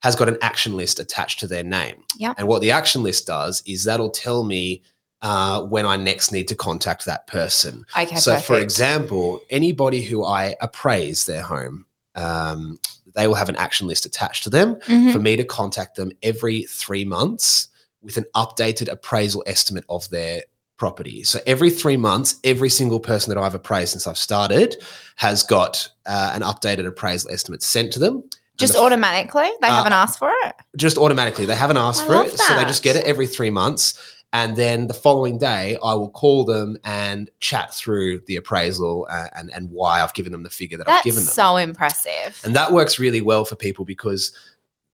has 0.00 0.16
got 0.16 0.28
an 0.28 0.36
action 0.42 0.76
list 0.76 1.00
attached 1.00 1.40
to 1.40 1.46
their 1.46 1.62
name. 1.64 2.02
Yep. 2.16 2.34
And 2.38 2.48
what 2.48 2.60
the 2.60 2.70
action 2.70 3.02
list 3.02 3.26
does 3.26 3.62
is 3.66 3.84
that'll 3.84 4.10
tell 4.10 4.44
me 4.44 4.82
uh, 5.24 5.62
when 5.62 5.86
I 5.86 5.96
next 5.96 6.30
need 6.32 6.46
to 6.48 6.54
contact 6.54 7.06
that 7.06 7.26
person. 7.26 7.84
Okay, 7.98 8.14
so, 8.16 8.32
perfect. 8.32 8.46
for 8.46 8.58
example, 8.58 9.40
anybody 9.50 10.02
who 10.02 10.22
I 10.24 10.54
appraise 10.60 11.24
their 11.24 11.42
home, 11.42 11.86
um, 12.14 12.78
they 13.14 13.26
will 13.26 13.34
have 13.34 13.48
an 13.48 13.56
action 13.56 13.86
list 13.88 14.04
attached 14.06 14.44
to 14.44 14.50
them 14.50 14.76
Mhm. 14.86 15.12
for 15.12 15.18
me 15.18 15.34
to 15.36 15.44
contact 15.44 15.96
them 15.96 16.12
every 16.22 16.64
three 16.64 17.04
months 17.04 17.68
with 18.02 18.16
an 18.18 18.26
updated 18.36 18.88
appraisal 18.92 19.42
estimate 19.46 19.84
of 19.88 20.08
their 20.10 20.42
property. 20.76 21.24
So 21.24 21.40
every 21.46 21.70
three 21.70 21.96
months, 21.96 22.36
every 22.44 22.68
single 22.68 23.00
person 23.00 23.32
that 23.34 23.40
I've 23.42 23.54
appraised 23.54 23.92
since 23.92 24.06
I've 24.06 24.18
started 24.18 24.76
has 25.16 25.42
got 25.42 25.88
uh, 26.04 26.32
an 26.34 26.42
updated 26.42 26.86
appraisal 26.86 27.30
estimate 27.30 27.62
sent 27.62 27.92
to 27.94 27.98
them. 27.98 28.22
Just 28.58 28.74
the 28.74 28.80
automatically? 28.80 29.50
They 29.62 29.68
Uh, 29.68 29.74
haven't 29.76 29.94
asked 29.94 30.18
for 30.18 30.30
it? 30.44 30.54
just 30.76 30.98
automatically. 30.98 31.46
They 31.46 31.56
haven't 31.56 31.78
asked 31.78 32.02
I 32.02 32.06
for 32.06 32.24
it, 32.24 32.38
so 32.38 32.54
they 32.56 32.64
just 32.64 32.82
get 32.82 32.94
it 32.94 33.04
every 33.06 33.26
three 33.26 33.50
months. 33.50 33.94
And 34.34 34.56
then 34.56 34.88
the 34.88 34.94
following 34.94 35.38
day, 35.38 35.78
I 35.82 35.94
will 35.94 36.10
call 36.10 36.44
them 36.44 36.76
and 36.82 37.30
chat 37.38 37.72
through 37.72 38.18
the 38.26 38.34
appraisal 38.34 39.06
uh, 39.08 39.28
and 39.36 39.50
and 39.54 39.70
why 39.70 40.02
I've 40.02 40.12
given 40.12 40.32
them 40.32 40.42
the 40.42 40.50
figure 40.50 40.76
that 40.76 40.88
I've 40.88 41.04
given 41.04 41.22
That's 41.22 41.36
them. 41.36 41.44
so 41.44 41.56
impressive. 41.56 42.40
And 42.44 42.54
that 42.56 42.72
works 42.72 42.98
really 42.98 43.20
well 43.20 43.44
for 43.44 43.54
people 43.54 43.84
because 43.84 44.32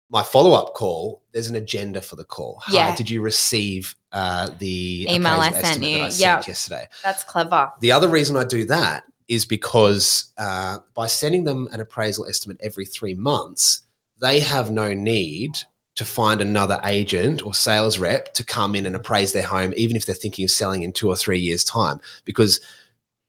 my 0.08 0.22
follow 0.22 0.52
up 0.52 0.74
call, 0.74 1.20
there's 1.32 1.48
an 1.48 1.56
agenda 1.56 2.00
for 2.00 2.14
the 2.14 2.22
call. 2.24 2.60
Hi, 2.62 2.74
Yeah. 2.74 2.96
did 2.96 3.10
you 3.10 3.22
receive 3.22 3.96
uh, 4.12 4.50
the 4.60 5.08
Email 5.10 5.40
I 5.40 5.50
sent 5.50 5.82
you? 5.82 6.08
sent 6.10 6.46
yesterday? 6.46 6.88
That's 7.02 7.24
clever. 7.24 7.72
The 7.80 7.90
other 7.90 8.06
reason 8.08 8.36
I 8.36 8.44
do 8.44 8.64
that 8.66 9.02
is 9.26 9.44
because 9.44 10.32
uh, 10.38 10.78
by 10.94 11.08
sending 11.08 11.42
them 11.42 11.68
an 11.72 11.80
appraisal 11.80 12.26
estimate 12.28 12.58
every 12.62 12.86
three 12.86 13.14
months, 13.14 13.82
they 14.20 14.38
have 14.38 14.70
no 14.70 14.94
need 14.94 15.58
to 15.96 16.04
find 16.04 16.40
another 16.40 16.80
agent 16.84 17.44
or 17.44 17.54
sales 17.54 17.98
rep 17.98 18.34
to 18.34 18.44
come 18.44 18.74
in 18.74 18.84
and 18.86 18.96
appraise 18.96 19.32
their 19.32 19.46
home, 19.46 19.72
even 19.76 19.96
if 19.96 20.06
they're 20.06 20.14
thinking 20.14 20.44
of 20.44 20.50
selling 20.50 20.82
in 20.82 20.92
two 20.92 21.08
or 21.08 21.16
three 21.16 21.38
years' 21.38 21.64
time, 21.64 22.00
because 22.24 22.60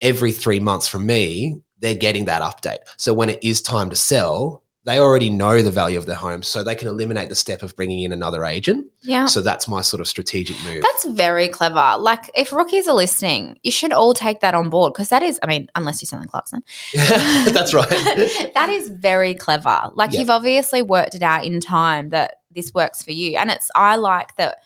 every 0.01 0.31
three 0.31 0.59
months 0.59 0.87
from 0.87 1.05
me, 1.05 1.61
they're 1.79 1.93
getting 1.95 2.25
that 2.25 2.41
update. 2.41 2.79
So 2.97 3.13
when 3.13 3.29
it 3.29 3.43
is 3.43 3.61
time 3.61 3.89
to 3.91 3.95
sell, 3.95 4.63
they 4.85 4.99
already 4.99 5.31
know 5.31 5.63
the 5.63 5.71
value 5.71 5.97
of 5.97 6.05
their 6.05 6.15
home, 6.15 6.43
so 6.43 6.63
they 6.63 6.75
can 6.75 6.87
eliminate 6.87 7.29
the 7.29 7.35
step 7.35 7.63
of 7.63 7.75
bringing 7.75 8.03
in 8.03 8.11
another 8.11 8.45
agent. 8.45 8.85
Yeah. 9.01 9.25
So 9.25 9.41
that's 9.41 9.67
my 9.67 9.81
sort 9.81 9.99
of 9.99 10.07
strategic 10.07 10.63
move. 10.63 10.83
That's 10.83 11.05
very 11.05 11.47
clever. 11.47 11.95
Like, 11.97 12.29
if 12.35 12.53
rookies 12.53 12.87
are 12.87 12.93
listening, 12.93 13.57
you 13.63 13.71
should 13.71 13.91
all 13.91 14.13
take 14.13 14.41
that 14.41 14.53
on 14.53 14.69
board 14.69 14.93
because 14.93 15.09
that 15.09 15.23
is, 15.23 15.39
I 15.41 15.47
mean, 15.47 15.67
unless 15.73 16.03
you're 16.03 16.07
selling 16.07 16.27
Clarkson, 16.27 16.63
that's 16.93 17.73
right. 17.73 17.89
that 18.53 18.69
is 18.69 18.89
very 18.89 19.33
clever. 19.33 19.89
Like, 19.95 20.13
Yeah. 20.13 20.19
you've 20.19 20.29
obviously 20.29 20.83
worked 20.83 21.15
it 21.15 21.23
out 21.23 21.45
in 21.45 21.59
time 21.61 22.09
that 22.09 22.41
this 22.55 22.73
works 22.73 23.03
for 23.03 23.11
you. 23.11 23.37
And 23.37 23.51
it's, 23.51 23.69
I 23.75 23.95
like 23.95 24.35
that 24.37 24.59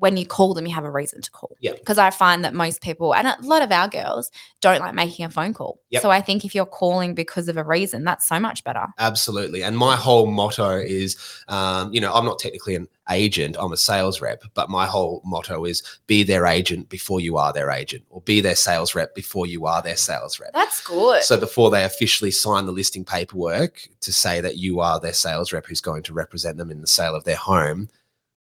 when 0.00 0.16
you 0.16 0.24
call 0.24 0.54
them, 0.54 0.66
you 0.66 0.74
have 0.74 0.84
a 0.84 0.90
reason 0.90 1.20
to 1.20 1.30
call. 1.30 1.56
Yeah. 1.60 1.72
Because 1.72 1.98
I 1.98 2.10
find 2.10 2.42
that 2.44 2.54
most 2.54 2.80
people, 2.80 3.14
and 3.14 3.28
a 3.28 3.36
lot 3.42 3.60
of 3.60 3.70
our 3.70 3.86
girls, 3.86 4.30
don't 4.62 4.80
like 4.80 4.94
making 4.94 5.26
a 5.26 5.30
phone 5.30 5.52
call. 5.52 5.78
Yep. 5.90 6.02
So 6.02 6.10
I 6.10 6.22
think 6.22 6.44
if 6.44 6.54
you're 6.54 6.64
calling 6.64 7.14
because 7.14 7.48
of 7.48 7.58
a 7.58 7.64
reason, 7.64 8.02
that's 8.02 8.26
so 8.26 8.40
much 8.40 8.64
better. 8.64 8.86
Absolutely. 8.98 9.62
And 9.62 9.76
my 9.76 9.96
whole 9.96 10.26
motto 10.26 10.78
is, 10.78 11.18
um, 11.48 11.92
you 11.92 12.00
know, 12.00 12.14
I'm 12.14 12.24
not 12.24 12.38
technically 12.38 12.74
an 12.74 12.88
agent, 13.10 13.56
I'm 13.58 13.72
a 13.72 13.76
sales 13.76 14.20
rep, 14.20 14.42
but 14.54 14.70
my 14.70 14.86
whole 14.86 15.22
motto 15.24 15.64
is 15.64 15.82
be 16.06 16.22
their 16.22 16.46
agent 16.46 16.88
before 16.88 17.20
you 17.20 17.36
are 17.36 17.52
their 17.52 17.70
agent, 17.70 18.04
or 18.10 18.20
be 18.22 18.40
their 18.40 18.56
sales 18.56 18.94
rep 18.94 19.14
before 19.14 19.46
you 19.46 19.66
are 19.66 19.82
their 19.82 19.96
sales 19.96 20.38
rep. 20.40 20.52
That's 20.52 20.80
good. 20.84 21.22
So 21.22 21.38
before 21.38 21.70
they 21.70 21.84
officially 21.84 22.30
sign 22.30 22.66
the 22.66 22.72
listing 22.72 23.04
paperwork 23.04 23.88
to 24.00 24.12
say 24.12 24.40
that 24.40 24.56
you 24.56 24.80
are 24.80 25.00
their 25.00 25.12
sales 25.12 25.52
rep 25.52 25.66
who's 25.66 25.80
going 25.80 26.02
to 26.04 26.12
represent 26.12 26.56
them 26.56 26.70
in 26.70 26.80
the 26.80 26.86
sale 26.86 27.14
of 27.14 27.24
their 27.24 27.36
home, 27.36 27.88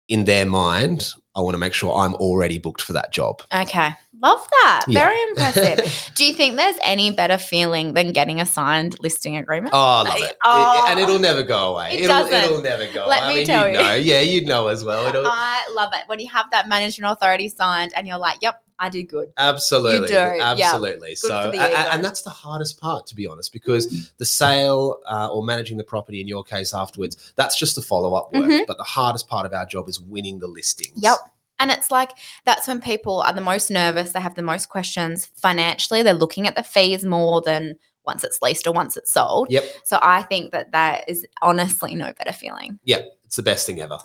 in 0.08 0.24
their 0.24 0.46
mind, 0.46 1.12
I 1.34 1.40
want 1.40 1.54
to 1.54 1.58
make 1.58 1.72
sure 1.72 1.94
I'm 1.94 2.14
already 2.16 2.58
booked 2.58 2.82
for 2.82 2.92
that 2.92 3.12
job. 3.12 3.42
Okay. 3.54 3.94
Love 4.22 4.46
that. 4.62 4.84
Yeah. 4.86 5.00
Very 5.00 5.20
impressive. 5.30 6.12
Do 6.14 6.24
you 6.24 6.32
think 6.32 6.56
there's 6.56 6.76
any 6.84 7.10
better 7.10 7.38
feeling 7.38 7.94
than 7.94 8.12
getting 8.12 8.40
a 8.40 8.46
signed 8.46 8.96
listing 9.00 9.36
agreement? 9.36 9.74
Oh, 9.74 9.78
I 9.78 10.02
love 10.04 10.16
it. 10.18 10.22
It- 10.22 10.36
oh. 10.44 10.86
and 10.88 11.00
it'll 11.00 11.18
never 11.18 11.42
go 11.42 11.72
away. 11.74 11.94
It 11.98 12.00
will 12.02 12.08
doesn't. 12.08 12.32
it'll 12.32 12.62
never 12.62 12.86
go 12.92 13.06
Let 13.08 13.24
away. 13.24 13.28
me 13.28 13.34
I 13.34 13.36
mean, 13.38 13.46
tell 13.46 13.68
you 13.68 13.74
know. 13.74 13.94
Yeah, 13.94 14.20
you'd 14.20 14.46
know 14.46 14.68
as 14.68 14.84
well. 14.84 15.06
It'll, 15.06 15.26
I 15.26 15.66
love 15.74 15.90
it 15.94 16.02
when 16.06 16.20
you 16.20 16.28
have 16.28 16.46
that 16.52 16.68
management 16.68 17.12
authority 17.12 17.48
signed 17.48 17.92
and 17.96 18.06
you're 18.06 18.16
like, 18.18 18.38
yep, 18.42 18.62
I 18.78 18.88
did 18.88 19.04
good. 19.04 19.32
Absolutely, 19.38 20.08
do, 20.08 20.14
yeah. 20.14 20.54
absolutely. 20.56 21.14
So, 21.16 21.28
for 21.28 21.50
the 21.56 21.58
a- 21.58 21.66
a- 21.66 21.68
ego. 21.70 21.88
and 21.92 22.04
that's 22.04 22.22
the 22.22 22.30
hardest 22.30 22.80
part, 22.80 23.06
to 23.08 23.14
be 23.16 23.26
honest, 23.26 23.52
because 23.52 24.12
the 24.18 24.24
sale 24.24 24.98
uh, 25.08 25.28
or 25.32 25.44
managing 25.44 25.76
the 25.76 25.84
property 25.84 26.20
in 26.20 26.28
your 26.28 26.42
case 26.44 26.74
afterwards, 26.74 27.32
that's 27.36 27.56
just 27.58 27.74
the 27.76 27.82
follow 27.82 28.14
up 28.14 28.32
work. 28.32 28.44
Mhm. 28.44 28.66
But 28.66 28.78
the 28.78 28.84
hardest 28.84 29.28
part 29.28 29.46
of 29.46 29.52
our 29.52 29.66
job 29.66 29.88
is 29.88 30.00
winning 30.00 30.38
the 30.38 30.48
listings. 30.48 31.00
Yep. 31.02 31.18
And 31.62 31.70
it's 31.70 31.90
like 31.90 32.10
that's 32.44 32.66
when 32.66 32.80
people 32.80 33.20
are 33.22 33.32
the 33.32 33.40
most 33.40 33.70
nervous. 33.70 34.12
They 34.12 34.20
have 34.20 34.34
the 34.34 34.42
most 34.42 34.68
questions 34.68 35.26
financially. 35.36 36.02
They're 36.02 36.12
looking 36.12 36.46
at 36.48 36.56
the 36.56 36.62
fees 36.62 37.04
more 37.04 37.40
than 37.40 37.76
once 38.04 38.24
it's 38.24 38.42
leased 38.42 38.66
or 38.66 38.72
once 38.72 38.96
it's 38.96 39.12
sold. 39.12 39.46
Yep. 39.48 39.64
So 39.84 39.98
I 40.02 40.22
think 40.22 40.50
that 40.50 40.72
that 40.72 41.08
is 41.08 41.24
honestly 41.40 41.94
no 41.94 42.12
better 42.18 42.32
feeling. 42.32 42.80
Yep. 42.84 43.12
It's 43.26 43.36
the 43.36 43.42
best 43.42 43.64
thing 43.64 43.80
ever. 43.80 43.98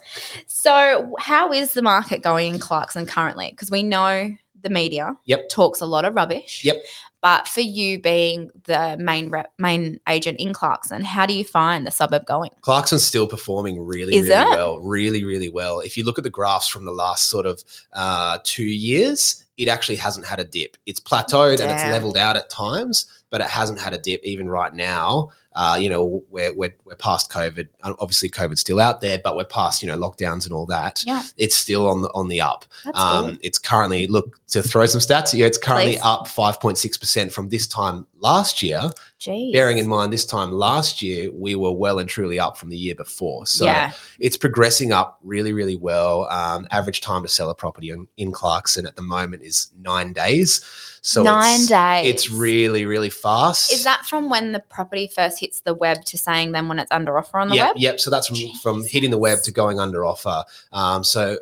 So, 0.46 1.15
how 1.20 1.52
is 1.52 1.74
the 1.74 1.82
market 1.82 2.22
going 2.22 2.54
in 2.54 2.60
Clarkson 2.60 3.06
currently? 3.06 3.50
Because 3.50 3.72
we 3.72 3.84
know 3.84 4.30
the 4.62 4.70
media 4.70 5.15
Yep. 5.26 5.50
talks 5.50 5.82
a 5.82 5.86
lot 5.86 6.06
of 6.06 6.15
rubbish. 6.15 6.63
Yep. 6.63 6.78
But 7.21 7.47
for 7.47 7.62
you 7.62 7.99
being 7.99 8.51
the 8.65 8.95
main 8.99 9.30
rep, 9.30 9.51
main 9.58 9.99
agent 10.08 10.39
in 10.39 10.53
Clarkson, 10.53 11.03
how 11.03 11.25
do 11.25 11.34
you 11.34 11.43
find 11.43 11.86
the 11.86 11.91
suburb 11.91 12.25
going? 12.25 12.51
Clarkson's 12.62 13.03
still 13.03 13.27
performing 13.27 13.84
really, 13.84 14.15
Is 14.15 14.30
really 14.30 14.41
it? 14.41 14.49
well. 14.49 14.80
Really, 14.80 15.23
really 15.23 15.49
well. 15.49 15.80
If 15.80 15.97
you 15.97 16.03
look 16.03 16.17
at 16.19 16.23
the 16.23 16.30
graphs 16.30 16.67
from 16.67 16.86
the 16.86 16.91
last 16.91 17.30
sort 17.30 17.45
of 17.47 17.63
uh, 17.93 18.38
two 18.43 18.65
years, 18.65 19.43
it 19.58 19.67
actually 19.67 19.95
hasn't 19.95 20.25
had 20.27 20.39
a 20.39 20.43
dip. 20.45 20.77
It's 20.86 20.99
plateaued 20.99 21.60
and 21.60 21.71
it's 21.71 21.84
leveled 21.86 22.17
out 22.17 22.38
at 22.38 22.49
times, 22.51 23.08
but 23.32 23.41
it 23.41 23.47
hasn't 23.47 23.80
had 23.80 23.93
a 23.93 23.97
dip 23.97 24.23
even 24.23 24.47
right 24.47 24.73
now. 24.73 25.32
Uh, 25.56 25.75
you 25.75 25.89
know, 25.89 26.23
we're, 26.30 26.53
we're, 26.53 26.75
we're 26.86 26.93
past 26.97 27.32
COVID. 27.32 27.67
Uh, 27.82 27.95
Obviously, 27.97 28.30
COVID's 28.30 28.60
still 28.62 28.80
out 28.80 29.01
there, 29.01 29.19
but 29.23 29.36
we're 29.36 29.43
past, 29.43 29.82
you 29.82 29.88
know, 29.88 29.97
lockdowns 29.97 30.45
and 30.45 30.53
all 30.53 30.67
that. 30.67 31.03
Yeah, 31.03 31.23
It's 31.36 31.56
still 31.56 31.89
on 31.89 32.03
the 32.03 32.10
on 32.13 32.27
the 32.27 32.39
up. 32.39 32.65
that's 32.86 32.99
Um, 32.99 33.25
good. 33.32 33.39
it's 33.41 33.58
currently 33.58 34.06
look 34.06 34.39
to 34.49 34.62
throw 34.62 34.86
some 34.86 35.01
stats 35.01 35.30
at 35.30 35.34
you. 35.34 35.45
It's 35.47 35.58
currently 35.58 35.93
Please. 35.93 36.01
up 36.03 36.27
5.6% 36.27 37.07
from 37.08 37.50
this 37.50 37.67
time 37.67 38.06
last 38.20 38.62
year. 38.62 38.82
Jeez. 39.20 39.52
Bearing 39.52 39.80
in 39.80 39.88
mind, 39.88 40.13
this 40.13 40.26
time 40.26 40.52
last 40.52 41.02
year, 41.02 41.32
we 41.32 41.56
were 41.56 41.72
well 41.72 42.00
and 42.00 42.08
truly 42.08 42.39
up 42.39 42.58
from 42.58 42.70
the 42.70 42.78
year 42.78 42.93
before. 42.93 43.48
So 43.48 43.65
yeah, 43.65 43.93
it's 44.20 44.38
progressing 44.38 44.91
up 44.91 45.20
really, 45.24 45.54
really 45.54 45.76
well. 45.76 46.28
Um, 46.30 46.67
average 46.72 47.02
time 47.02 47.24
to 47.24 47.28
sell 47.28 47.50
a 47.50 47.56
property 47.56 47.89
in, 47.89 48.08
in 48.17 48.32
Clarkson 48.32 48.86
at 48.86 48.96
the 48.96 49.02
moment 49.02 49.41
is 49.41 49.72
nine 49.80 50.13
days. 50.13 50.63
So 51.02 51.24
nine 51.24 51.62
it's, 51.62 51.67
days. 51.67 52.13
It's 52.13 52.30
really, 52.30 52.86
really 52.86 53.10
fast. 53.10 53.72
Is 53.72 53.84
that 53.86 54.06
from 54.06 54.30
when 54.30 54.52
the 54.52 54.60
property 54.60 55.10
first 55.13 55.39
hits 55.39 55.62
the 55.62 55.74
web 55.74 56.04
to 56.06 56.17
saying 56.17 56.52
then 56.52 56.67
when 56.67 56.80
it's 56.80 56.91
under 56.91 57.17
offer 57.17 57.39
on 57.39 57.50
the 57.50 57.56
yep, 57.56 57.76
web? 57.76 57.78
Yep. 57.78 58.00
So 58.00 58.12
that's 58.12 58.28
from, 58.28 58.38
from 58.62 58.84
hitting 58.84 59.12
the 59.12 59.17
web 59.17 59.41
to 59.43 59.52
going 59.52 59.80
under 59.80 60.06
offer. 60.06 60.43
Um, 60.74 61.04
so, 61.04 61.38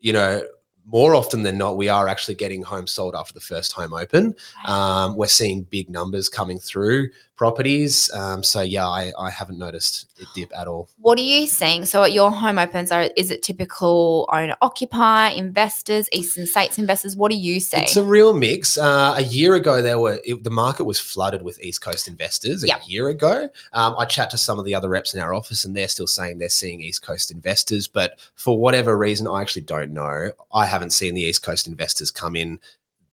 you 0.00 0.12
know, 0.12 0.42
more 0.86 1.14
often 1.14 1.42
than 1.42 1.58
not, 1.58 1.76
we 1.76 1.88
are 1.88 2.08
actually 2.08 2.34
getting 2.34 2.62
homes 2.62 2.90
sold 2.90 3.14
after 3.14 3.34
the 3.34 3.40
first 3.40 3.72
home 3.72 3.92
open. 3.94 4.34
Um, 4.66 5.16
we're 5.16 5.26
seeing 5.26 5.62
big 5.62 5.88
numbers 5.88 6.28
coming 6.28 6.58
through 6.58 7.10
properties. 7.40 8.12
Um, 8.12 8.42
so 8.42 8.60
yeah, 8.60 8.86
I, 8.86 9.14
I 9.18 9.30
haven't 9.30 9.58
noticed 9.58 10.12
it 10.18 10.28
dip 10.34 10.52
at 10.54 10.68
all. 10.68 10.90
What 10.98 11.18
are 11.18 11.22
you 11.22 11.46
seeing? 11.46 11.86
So 11.86 12.02
at 12.02 12.12
your 12.12 12.30
home 12.30 12.58
opens, 12.58 12.92
are 12.92 13.08
is 13.16 13.30
it 13.30 13.42
typical 13.42 14.28
owner 14.30 14.54
occupier 14.60 15.34
investors, 15.34 16.06
Eastern 16.12 16.44
States 16.44 16.76
investors? 16.76 17.16
What 17.16 17.30
do 17.30 17.38
you 17.38 17.58
see? 17.58 17.78
It's 17.78 17.96
a 17.96 18.04
real 18.04 18.34
mix. 18.34 18.76
Uh, 18.76 19.14
a 19.16 19.22
year 19.22 19.54
ago, 19.54 19.80
there 19.80 19.98
were 19.98 20.20
it, 20.22 20.44
the 20.44 20.50
market 20.50 20.84
was 20.84 21.00
flooded 21.00 21.40
with 21.40 21.58
East 21.62 21.80
Coast 21.80 22.08
investors. 22.08 22.62
A 22.62 22.66
Yep. 22.66 22.82
year 22.84 23.08
ago, 23.08 23.48
um, 23.72 23.94
I 23.98 24.04
chat 24.04 24.28
to 24.32 24.36
some 24.36 24.58
of 24.58 24.66
the 24.66 24.74
other 24.74 24.90
reps 24.90 25.14
in 25.14 25.20
our 25.22 25.32
office, 25.32 25.64
and 25.64 25.74
they're 25.74 25.88
still 25.88 26.06
saying 26.06 26.36
they're 26.36 26.50
seeing 26.50 26.82
East 26.82 27.00
Coast 27.00 27.30
investors. 27.30 27.86
But 27.88 28.18
for 28.34 28.58
whatever 28.58 28.98
reason, 28.98 29.26
I 29.26 29.40
actually 29.40 29.62
don't 29.62 29.94
know. 29.94 30.30
I 30.52 30.66
haven't 30.66 30.90
seen 30.90 31.14
the 31.14 31.22
East 31.22 31.42
Coast 31.42 31.66
investors 31.66 32.10
come 32.10 32.36
in 32.36 32.60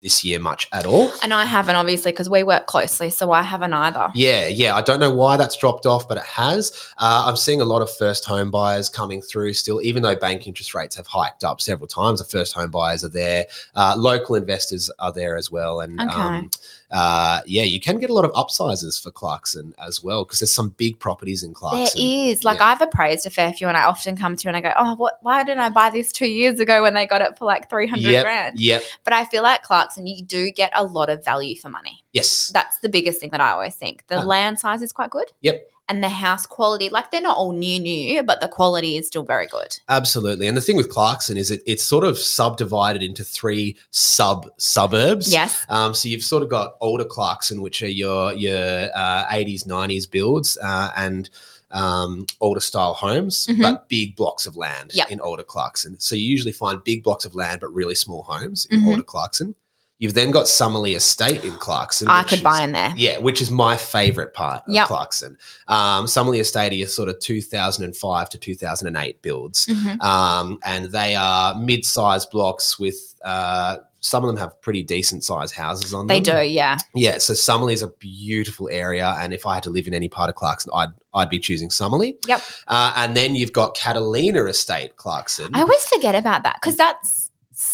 this 0.04 0.22
year 0.22 0.38
much 0.38 0.68
at 0.72 0.84
all. 0.86 1.10
and 1.22 1.32
I 1.34 1.46
haven't 1.46 1.74
obviously 1.76 2.12
because 2.12 2.28
we 2.30 2.42
work 2.44 2.66
closely, 2.66 3.08
so 3.10 3.32
I 3.32 3.40
haven't 3.42 3.72
either. 3.72 4.10
Yeah, 4.14 4.46
yeah. 4.46 4.76
I 4.76 4.82
don't 4.82 5.00
know 5.00 5.12
why 5.12 5.36
that's 5.38 5.56
dropped 5.56 5.86
off, 5.86 6.06
but 6.06 6.18
it 6.18 6.24
has. 6.24 6.70
Uh, 6.98 7.24
I'm 7.26 7.36
seeing 7.36 7.60
a 7.62 7.64
lot 7.64 7.80
of 7.82 7.90
first 7.96 8.24
home 8.26 8.50
buyers 8.50 8.88
coming 8.90 9.22
through 9.22 9.54
still, 9.54 9.80
even 9.82 10.02
though 10.02 10.14
bank 10.14 10.46
interest 10.46 10.74
rates 10.74 10.94
have 10.96 11.06
hiked 11.06 11.42
up 11.42 11.60
several 11.62 11.88
times. 11.88 12.18
The 12.20 12.26
first 12.26 12.52
home 12.52 12.70
buyers 12.70 13.02
are 13.02 13.08
there. 13.08 13.46
Uh, 13.74 13.94
local 13.96 14.34
investors 14.34 14.90
are 14.98 15.10
there 15.12 15.36
as 15.38 15.50
well. 15.50 15.80
And 15.80 15.98
Okay. 16.00 16.12
um, 16.12 16.50
uh, 16.90 17.40
yeah, 17.46 17.62
you 17.62 17.80
can 17.80 17.98
get 17.98 18.10
a 18.10 18.12
lot 18.12 18.24
of 18.26 18.30
upsizes 18.32 19.02
for 19.02 19.10
Clarkson 19.10 19.74
as 19.84 20.04
well 20.04 20.24
because 20.24 20.38
there's 20.40 20.52
some 20.52 20.68
big 20.76 20.98
properties 20.98 21.42
in 21.42 21.48
There 21.50 21.54
Clarkson. 21.54 22.00
is 22.00 22.44
like 22.44 22.58
Yeah. 22.58 22.66
I've 22.66 22.82
appraised 22.82 23.26
a 23.26 23.30
fair 23.30 23.52
few, 23.54 23.68
and 23.68 23.76
I 23.76 23.84
often 23.84 24.16
come 24.16 24.36
to 24.36 24.48
and 24.48 24.56
I 24.56 24.60
go, 24.60 24.72
"Oh, 24.78 24.94
what? 24.96 25.18
Why 25.22 25.42
didn't 25.44 25.60
I 25.60 25.70
buy 25.70 25.88
this 25.90 26.12
two 26.12 26.28
years 26.28 26.60
ago 26.60 26.82
when 26.82 26.92
they 26.94 27.06
got 27.06 27.22
it 27.22 27.36
for 27.38 27.46
like 27.46 27.70
three 27.70 27.86
hundred 27.88 28.10
Yep, 28.12 28.24
grand?" 28.24 28.60
Yep. 28.60 28.82
But 29.02 29.12
I 29.14 29.24
feel 29.24 29.42
like 29.42 29.62
Clarkson, 29.62 29.93
you 29.98 30.22
do 30.22 30.50
get 30.50 30.70
a 30.74 30.84
lot 30.84 31.08
of 31.10 31.24
value 31.24 31.56
for 31.56 31.68
money. 31.68 32.02
Yes. 32.12 32.50
That's 32.52 32.78
the 32.78 32.88
biggest 32.88 33.20
thing 33.20 33.30
that 33.30 33.40
I 33.40 33.50
always 33.50 33.74
think. 33.74 34.06
The 34.08 34.18
Ah. 34.20 34.24
land 34.24 34.58
size 34.60 34.82
is 34.82 34.92
quite 34.92 35.10
good. 35.10 35.30
Yep. 35.42 35.70
and 35.90 36.02
the 36.02 36.08
house 36.08 36.46
quality, 36.46 36.88
like 36.88 37.10
they're 37.10 37.20
not 37.20 37.36
all 37.36 37.52
new, 37.52 37.78
new, 37.78 38.22
but 38.22 38.40
the 38.40 38.48
quality 38.48 38.96
is 38.96 39.06
still 39.06 39.22
very 39.22 39.46
good. 39.46 39.78
Absolutely. 39.90 40.46
And 40.48 40.56
the 40.56 40.62
thing 40.62 40.78
with 40.78 40.88
Clarkson 40.88 41.36
is 41.36 41.50
it, 41.50 41.62
it's 41.66 41.82
sort 41.82 42.04
of 42.04 42.16
subdivided 42.18 43.02
into 43.02 43.22
three 43.22 43.76
sub 43.90 44.48
suburbs. 44.56 45.30
Yes. 45.30 45.66
Um, 45.68 45.92
so 45.92 46.08
you've 46.08 46.22
sort 46.24 46.42
of 46.42 46.48
got 46.48 46.76
older 46.80 47.04
Clarkson, 47.04 47.60
which 47.60 47.82
are 47.82 47.88
your 47.88 48.32
your 48.32 48.88
uh, 48.94 49.26
80s, 49.30 49.64
90s 49.66 50.10
builds, 50.10 50.56
uh, 50.62 50.90
and 50.96 51.28
um, 51.70 52.24
older 52.40 52.60
style 52.60 52.94
homes, 52.94 53.46
Mhm. 53.48 53.60
but 53.60 53.86
big 53.90 54.16
blocks 54.16 54.46
of 54.46 54.56
land 54.56 54.92
Yep. 54.94 55.10
in 55.10 55.20
older 55.20 55.42
Clarkson. 55.42 55.98
So 56.00 56.14
you 56.14 56.22
usually 56.26 56.52
find 56.52 56.82
big 56.82 57.02
blocks 57.04 57.26
of 57.26 57.34
land, 57.34 57.60
but 57.60 57.68
really 57.74 57.94
small 57.96 58.22
homes 58.22 58.64
in 58.70 58.80
Mhm. 58.80 58.86
older 58.88 59.02
Clarkson. 59.02 59.54
You've 60.00 60.14
then 60.14 60.32
got 60.32 60.48
Somerly 60.48 60.94
Estate 60.96 61.44
in 61.44 61.52
Clarkson. 61.52 62.08
I 62.08 62.24
could 62.24 62.38
is- 62.38 62.42
buy 62.42 62.62
in 62.62 62.72
there. 62.72 62.92
yeah, 62.96 63.18
which 63.18 63.40
is 63.40 63.50
my 63.50 63.76
favorite 63.76 64.34
part 64.34 64.64
of 64.66 64.74
Yep. 64.74 64.88
Clarkson. 64.88 65.38
Um, 65.68 66.06
Somerly 66.06 66.40
Estate 66.40 66.72
is 66.72 66.94
sort 66.94 67.08
of 67.08 67.18
2005 67.20 68.28
to 68.30 68.38
2008 68.38 69.22
builds. 69.22 69.66
Mhm. 69.66 70.02
Um, 70.02 70.58
and 70.64 70.86
they 70.90 71.14
are 71.14 71.54
mid-sized 71.54 72.30
blocks 72.30 72.78
with 72.78 73.14
uh, 73.24 73.78
some 74.00 74.22
of 74.22 74.28
them 74.28 74.36
have 74.36 74.60
pretty 74.60 74.82
decent 74.82 75.24
sized 75.24 75.54
houses 75.54 75.94
on 75.94 76.06
They 76.06 76.20
them. 76.20 76.36
They 76.36 76.46
do, 76.48 76.52
yeah. 76.52 76.76
Yeah, 76.94 77.16
so 77.16 77.32
Somerly 77.32 77.72
is 77.72 77.80
a 77.80 77.86
beautiful 77.88 78.68
area, 78.70 79.16
and 79.18 79.32
if 79.32 79.46
I 79.46 79.54
had 79.54 79.62
to 79.62 79.70
live 79.70 79.86
in 79.86 79.94
any 79.94 80.10
part 80.10 80.28
of 80.28 80.34
Clarkson, 80.34 80.70
I'd 80.74 80.90
I'd 81.14 81.30
be 81.30 81.38
choosing 81.38 81.70
Somerly. 81.70 82.18
Yep. 82.26 82.42
Uh, 82.66 82.92
and 82.96 83.16
then 83.16 83.36
you've 83.36 83.52
got 83.52 83.76
Catalina 83.76 84.44
Estate, 84.46 84.96
Clarkson. 84.96 85.54
I 85.54 85.60
always 85.62 85.84
forget 85.86 86.16
about 86.16 86.42
that 86.42 86.56
because 86.60 86.76
that's 86.76 87.23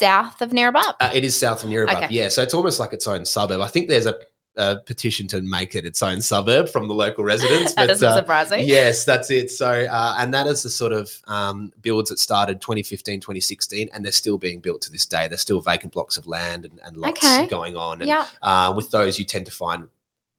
south 0.01 0.41
of 0.43 0.51
Neerabup. 0.51 0.95
Uh, 0.99 1.11
it 1.15 1.25
is 1.25 1.39
south 1.39 1.63
of 1.63 1.71
Neerabup, 1.71 1.97
Okay. 1.97 2.07
yeah. 2.11 2.29
So 2.29 2.43
it's 2.43 2.55
almost 2.55 2.81
like 2.81 2.93
its 2.93 3.07
own 3.07 3.25
suburb. 3.25 3.61
I 3.61 3.69
think 3.69 3.89
there's 3.89 4.07
a, 4.07 4.19
a 4.57 4.77
petition 4.87 5.29
to 5.29 5.41
make 5.43 5.75
it 5.75 5.85
its 5.85 6.03
own 6.03 6.21
suburb 6.23 6.69
from 6.69 6.89
the 6.89 6.95
local 6.95 7.23
residents. 7.23 7.75
that 7.75 7.83
but, 7.83 7.87
doesn't 7.89 8.09
uh, 8.09 8.17
surprise 8.17 8.51
me. 8.51 8.65
Yes, 8.65 9.05
that's 9.05 9.31
it. 9.31 9.51
So, 9.51 9.69
uh, 9.71 10.15
and 10.19 10.33
that 10.35 10.47
is 10.47 10.63
the 10.63 10.71
sort 10.71 10.93
of 10.93 11.11
um, 11.27 11.73
builds 11.83 12.09
that 12.11 12.19
started 12.19 12.61
2015, 12.61 13.21
2016, 13.21 13.91
and 13.93 14.05
they're 14.05 14.11
still 14.11 14.39
being 14.39 14.61
built 14.61 14.81
to 14.83 14.91
this 14.91 15.07
day. 15.07 15.29
There's 15.29 15.43
still 15.43 15.61
vacant 15.61 15.93
blocks 15.93 16.17
of 16.17 16.27
land 16.27 16.65
and, 16.65 16.81
and 16.85 16.97
lots 16.97 17.23
Okay. 17.25 17.47
going 17.47 17.77
on. 17.77 18.01
And 18.01 18.09
Yeah. 18.09 18.27
uh, 18.43 18.73
with 18.75 18.91
those, 18.91 19.19
you 19.19 19.25
tend 19.25 19.47
to 19.47 19.53
find 19.53 19.87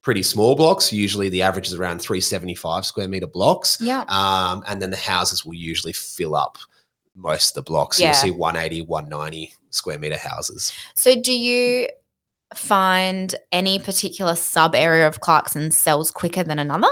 pretty 0.02 0.24
small 0.24 0.56
blocks. 0.56 0.92
Usually 0.92 1.30
the 1.30 1.44
average 1.44 1.68
is 1.68 1.76
around 1.76 2.02
375 2.02 2.86
square 2.88 3.08
meter 3.08 3.28
blocks. 3.28 3.78
Yeah. 3.80 4.04
Um, 4.08 4.64
and 4.68 4.82
then 4.82 4.90
the 4.90 4.98
houses 4.98 5.46
will 5.46 5.54
usually 5.54 5.94
fill 5.94 6.36
up 6.36 6.58
most 7.16 7.50
of 7.58 7.64
the 7.66 7.70
blocks. 7.70 8.00
Yeah. 8.00 8.08
You'll 8.08 8.16
see 8.16 8.32
180, 8.32 8.82
190 8.84 9.54
square 9.70 10.00
meter 10.00 10.18
houses. 10.18 10.72
So 10.96 11.20
do 11.20 11.34
you 11.34 11.88
find 12.56 13.36
any 13.52 13.80
particular 13.80 14.36
sub 14.36 14.76
area 14.76 15.08
of 15.08 15.20
Clarkson 15.22 15.72
sells 15.72 16.12
quicker 16.12 16.44
than 16.44 16.60
another? 16.60 16.90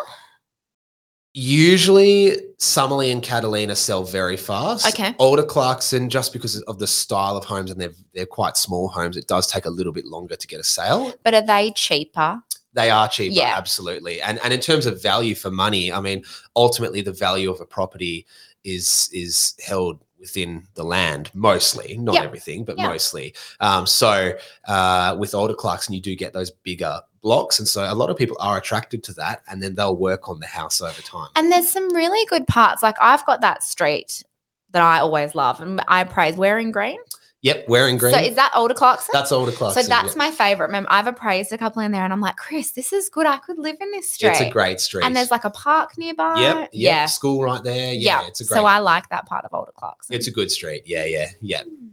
Usually, 1.33 2.37
Somerly 2.57 3.11
and 3.11 3.21
Catalina 3.21 3.75
sell 3.75 4.03
very 4.03 4.35
fast. 4.35 4.87
Okay. 4.87 5.13
Older 5.19 5.43
Clarkson, 5.43 6.09
just 6.09 6.33
because 6.33 6.59
of 6.63 6.79
the 6.79 6.87
style 6.87 7.37
of 7.37 7.45
homes 7.45 7.69
and 7.71 7.79
they're 7.79 7.93
they're 8.13 8.25
quite 8.25 8.57
small 8.57 8.87
homes, 8.87 9.15
it 9.15 9.27
does 9.27 9.45
take 9.47 9.65
a 9.65 9.69
little 9.69 9.93
bit 9.93 10.05
longer 10.05 10.35
to 10.35 10.47
get 10.47 10.59
a 10.59 10.63
sale. 10.63 11.13
But 11.23 11.35
are 11.35 11.45
they 11.45 11.71
cheaper? 11.71 12.41
They 12.73 12.89
are 12.89 13.07
cheaper, 13.07 13.35
Yeah. 13.35 13.53
absolutely. 13.55 14.21
And 14.21 14.39
and 14.43 14.51
in 14.51 14.59
terms 14.59 14.87
of 14.87 15.01
value 15.01 15.35
for 15.35 15.51
money, 15.51 15.93
I 15.93 16.01
mean, 16.01 16.23
ultimately 16.55 17.01
the 17.01 17.13
value 17.13 17.51
of 17.51 17.61
a 17.61 17.65
property 17.65 18.25
is 18.63 19.09
is 19.13 19.53
held 19.63 20.03
within 20.19 20.67
the 20.75 20.83
land 20.83 21.31
mostly, 21.33 21.97
not 21.97 22.15
Yeah. 22.15 22.23
everything, 22.23 22.63
but 22.63 22.77
Yeah. 22.77 22.87
mostly. 22.87 23.33
Um, 23.59 23.85
so 23.85 24.33
uh, 24.67 25.15
with 25.17 25.33
older 25.33 25.53
Clarkson, 25.53 25.93
you 25.93 26.01
do 26.01 26.15
get 26.15 26.33
those 26.33 26.51
bigger 26.51 27.01
blocks, 27.21 27.59
and 27.59 27.67
so 27.67 27.91
a 27.91 27.95
lot 27.95 28.09
of 28.09 28.17
people 28.17 28.37
are 28.39 28.57
attracted 28.57 29.03
to 29.05 29.13
that, 29.13 29.41
and 29.49 29.61
then 29.61 29.75
they'll 29.75 29.95
work 29.95 30.29
on 30.29 30.39
the 30.39 30.47
house 30.47 30.81
over 30.81 31.01
time. 31.01 31.29
And 31.35 31.51
there's 31.51 31.69
some 31.69 31.93
really 31.93 32.25
good 32.27 32.47
parts. 32.47 32.83
Like 32.83 32.95
I've 33.01 33.25
got 33.25 33.41
that 33.41 33.63
street 33.63 34.23
that 34.71 34.81
I 34.83 34.99
always 34.99 35.33
love 35.33 35.61
and 35.61 35.81
I 35.87 36.03
praise 36.03 36.35
Wearing 36.35 36.71
Green. 36.71 36.99
Yep, 37.41 37.69
wearing 37.69 37.97
green. 37.97 38.13
So 38.13 38.19
is 38.19 38.35
that 38.35 38.51
older 38.53 38.73
Clarkson? 38.73 39.11
That's 39.13 39.31
older 39.31 39.53
Clarkson. 39.53 39.83
so 39.83 39.87
that's 39.87 40.13
yeah. 40.13 40.17
my 40.17 40.31
favorite. 40.31 40.67
Remember, 40.67 40.91
I've 40.91 41.07
appraised 41.07 41.53
a 41.53 41.57
couple 41.57 41.81
in 41.81 41.93
there 41.93 42.03
and 42.03 42.11
I'm 42.11 42.19
like, 42.19 42.35
Chris, 42.35 42.71
this 42.71 42.91
is 42.91 43.07
good. 43.09 43.25
I 43.25 43.37
could 43.37 43.57
live 43.57 43.77
in 43.79 43.91
this 43.91 44.09
street. 44.09 44.31
It's 44.31 44.41
a 44.41 44.49
great 44.49 44.81
street. 44.81 45.05
And 45.05 45.15
there's 45.15 45.31
like 45.31 45.45
a 45.45 45.49
park 45.49 45.97
nearby. 45.97 46.39
yep, 46.41 46.57
yep, 46.57 46.69
Yeah. 46.73 47.05
school 47.05 47.41
right 47.41 47.63
there. 47.63 47.93
Yeah, 47.93 48.27
it's 48.27 48.41
a 48.41 48.45
great. 48.45 48.57
So 48.57 48.65
I 48.65 48.79
like 48.79 49.07
that 49.09 49.25
part 49.25 49.45
of 49.45 49.53
older 49.53 49.71
Clarkson. 49.73 50.15
it's 50.15 50.27
a 50.27 50.31
good 50.31 50.51
street. 50.51 50.83
Yeah, 50.85 51.05
yeah, 51.05 51.29
yeah. 51.39 51.63
Hmm. 51.63 51.87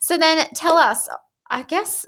So 0.00 0.18
then 0.18 0.46
tell 0.54 0.76
us, 0.76 1.08
I 1.50 1.62
guess, 1.62 2.04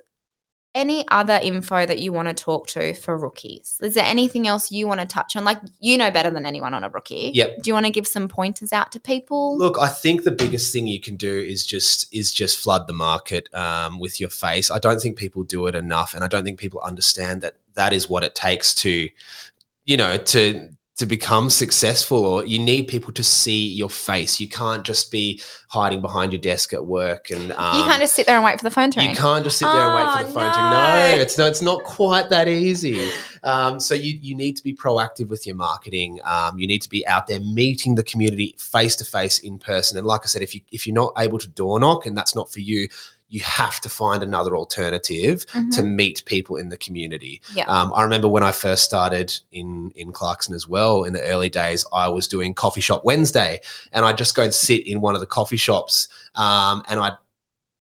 any 0.76 1.08
other 1.08 1.40
info 1.42 1.86
that 1.86 1.98
you 1.98 2.12
want 2.12 2.28
to 2.28 2.34
talk 2.34 2.66
to 2.68 2.94
for 2.94 3.16
rookies? 3.16 3.78
Is 3.82 3.94
there 3.94 4.04
anything 4.04 4.46
else 4.46 4.70
you 4.70 4.86
want 4.86 5.00
to 5.00 5.06
touch 5.06 5.34
on? 5.34 5.44
Like, 5.44 5.58
you 5.80 5.96
know 5.96 6.10
better 6.10 6.30
than 6.30 6.44
anyone 6.44 6.74
on 6.74 6.84
a 6.84 6.90
rookie. 6.90 7.32
Yep. 7.34 7.62
Do 7.62 7.70
you 7.70 7.74
want 7.74 7.86
to 7.86 7.92
give 7.92 8.06
some 8.06 8.28
pointers 8.28 8.72
out 8.72 8.92
to 8.92 9.00
people? 9.00 9.56
Look, 9.58 9.78
I 9.80 9.88
think 9.88 10.22
the 10.22 10.30
biggest 10.30 10.72
thing 10.72 10.86
you 10.86 11.00
can 11.00 11.16
do 11.16 11.32
is 11.40 11.66
just 11.66 12.14
is 12.14 12.30
just 12.30 12.58
flood 12.58 12.86
the 12.86 12.92
market 12.92 13.52
um, 13.54 13.98
with 13.98 14.20
your 14.20 14.30
face. 14.30 14.70
I 14.70 14.78
don't 14.78 15.00
think 15.00 15.16
people 15.16 15.42
do 15.42 15.66
it 15.66 15.74
enough, 15.74 16.14
and 16.14 16.22
I 16.22 16.28
don't 16.28 16.44
think 16.44 16.60
people 16.60 16.80
understand 16.80 17.40
that 17.40 17.56
that 17.74 17.92
is 17.94 18.08
what 18.08 18.22
it 18.22 18.34
takes 18.34 18.74
to, 18.74 19.08
you 19.86 19.96
know, 19.96 20.18
to 20.18 20.68
to 20.96 21.04
become 21.06 21.50
successful. 21.50 22.24
Or 22.24 22.44
you 22.46 22.58
need 22.58 22.84
people 22.88 23.12
to 23.12 23.22
see 23.22 23.68
your 23.68 23.90
face. 23.90 24.40
You 24.40 24.48
can't 24.48 24.84
just 24.84 25.10
be 25.10 25.42
hiding 25.68 26.00
behind 26.00 26.32
your 26.32 26.40
desk 26.40 26.72
at 26.72 26.86
work 26.86 27.30
and 27.30 27.52
um, 27.52 27.78
you 27.78 27.84
can't 27.84 28.00
just 28.00 28.14
sit 28.14 28.26
there 28.26 28.36
and 28.36 28.44
wait 28.44 28.58
for 28.58 28.64
the 28.64 28.70
phone 28.70 28.90
to 28.92 29.00
ring. 29.00 29.10
You 29.10 29.16
can't 29.16 29.44
just 29.44 29.58
sit 29.58 29.66
there 29.66 29.80
and 29.82 29.94
wait 29.94 30.04
for 30.14 30.20
Oh, 30.20 30.26
the 30.26 30.32
phone 30.32 30.52
to 30.52 30.58
no. 30.58 30.70
no. 30.70 31.22
It's 31.22 31.36
no, 31.36 31.46
it's 31.46 31.60
not 31.62 31.84
quite 31.84 32.30
that 32.30 32.48
easy. 32.48 33.10
Um, 33.42 33.78
so 33.78 33.94
you 33.94 34.18
you 34.22 34.34
need 34.34 34.56
to 34.56 34.62
be 34.64 34.74
proactive 34.74 35.28
with 35.28 35.46
your 35.46 35.54
marketing. 35.56 36.18
Um, 36.24 36.58
you 36.58 36.66
need 36.66 36.82
to 36.82 36.88
be 36.88 37.06
out 37.06 37.26
there 37.26 37.40
meeting 37.40 37.94
the 37.94 38.02
community 38.02 38.54
face 38.58 38.96
to 38.96 39.04
face 39.04 39.40
in 39.40 39.58
person. 39.58 39.98
And 39.98 40.06
like 40.06 40.22
I 40.24 40.26
said, 40.26 40.42
if 40.42 40.54
you 40.54 40.62
if 40.72 40.86
you're 40.86 40.94
not 40.94 41.12
able 41.18 41.38
to 41.38 41.48
door 41.48 41.78
knock 41.78 42.06
and 42.06 42.16
that's 42.16 42.34
not 42.34 42.50
for 42.50 42.60
you, 42.60 42.88
you 43.28 43.40
have 43.40 43.80
to 43.80 43.88
find 43.88 44.22
another 44.22 44.56
alternative 44.56 45.44
to 45.46 45.58
Mhm. 45.82 45.94
meet 45.94 46.24
people 46.26 46.56
in 46.56 46.68
the 46.68 46.76
community. 46.76 47.42
Yeah. 47.54 47.64
Um, 47.64 47.92
I 47.94 48.02
remember 48.02 48.28
when 48.28 48.44
I 48.44 48.52
first 48.52 48.84
started 48.84 49.36
in 49.50 49.90
in 49.96 50.12
Clarkson 50.12 50.54
as 50.54 50.68
well. 50.68 51.02
In 51.04 51.12
the 51.12 51.22
early 51.22 51.48
days, 51.48 51.84
I 51.92 52.08
was 52.08 52.28
doing 52.28 52.54
coffee 52.54 52.80
shop 52.80 53.04
Wednesday, 53.04 53.60
and 53.92 54.04
I'd 54.04 54.16
just 54.18 54.34
go 54.36 54.44
and 54.44 54.54
sit 54.54 54.86
in 54.86 55.00
one 55.00 55.14
of 55.14 55.20
the 55.20 55.26
coffee 55.26 55.56
shops, 55.56 56.08
um, 56.36 56.82
and 56.88 57.00
I'd 57.00 57.16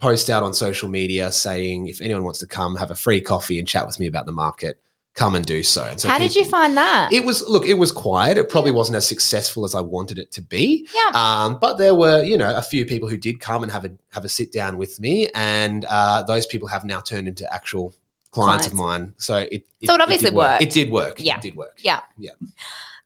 post 0.00 0.30
out 0.30 0.42
on 0.42 0.54
social 0.54 0.88
media 0.88 1.30
saying 1.32 1.88
if 1.88 2.00
anyone 2.00 2.22
wants 2.24 2.38
to 2.38 2.46
come 2.46 2.76
have 2.76 2.90
a 2.90 2.94
free 2.94 3.20
coffee 3.20 3.58
and 3.58 3.66
chat 3.68 3.86
with 3.86 3.98
me 4.00 4.06
about 4.06 4.26
the 4.26 4.32
market, 4.32 4.80
come 5.14 5.34
and 5.34 5.44
do 5.44 5.62
so. 5.62 5.84
And 5.84 6.00
so 6.00 6.08
How 6.08 6.18
did 6.18 6.36
you 6.36 6.44
find 6.44 6.76
that? 6.76 7.10
It 7.12 7.24
was 7.24 7.46
look, 7.48 7.66
it 7.66 7.74
was 7.74 7.90
quiet. 7.90 8.38
It 8.38 8.48
probably 8.48 8.70
wasn't 8.70 8.96
as 8.96 9.06
successful 9.06 9.64
as 9.64 9.74
I 9.74 9.80
wanted 9.80 10.18
it 10.18 10.30
to 10.32 10.42
be. 10.42 10.88
yeah. 10.94 11.10
Um, 11.14 11.58
but 11.60 11.76
there 11.76 11.94
were, 11.94 12.22
you 12.22 12.38
know, 12.38 12.54
a 12.56 12.62
few 12.62 12.84
people 12.86 13.08
who 13.08 13.16
did 13.16 13.40
come 13.40 13.62
and 13.62 13.72
have 13.72 13.84
a 13.84 13.90
have 14.10 14.24
a 14.24 14.28
sit 14.28 14.52
down 14.52 14.78
with 14.78 15.00
me, 15.00 15.28
and 15.34 15.84
uh, 15.86 16.22
those 16.22 16.46
people 16.46 16.68
have 16.68 16.84
now 16.84 17.00
turned 17.00 17.26
into 17.28 17.52
actual 17.52 17.94
clients, 18.30 18.66
of 18.66 18.74
mine. 18.74 19.14
So 19.16 19.38
it, 19.50 19.66
So 19.84 19.94
it 19.94 20.00
obviously 20.00 20.30
did 20.30 20.36
work. 20.36 20.50
worked. 20.50 20.62
It 20.62 20.70
did 20.70 20.90
work. 20.90 21.16
Yeah. 21.18 21.36
it 21.36 21.42
did 21.42 21.56
work. 21.56 21.78
Yeah. 21.82 22.00
yeah. 22.18 22.32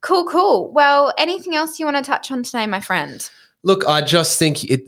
Cool, 0.01 0.27
cool. 0.27 0.73
Well, 0.73 1.13
anything 1.17 1.55
else 1.55 1.79
you 1.79 1.87
want 1.87 1.97
to 1.97 2.03
touch 2.03 2.31
on 2.33 2.43
today, 2.43 2.67
my 2.67 2.81
friend? 2.81 3.29
Look, 3.63 3.87
I 3.87 4.01
just 4.03 4.39
think 4.39 4.65
it 4.65 4.83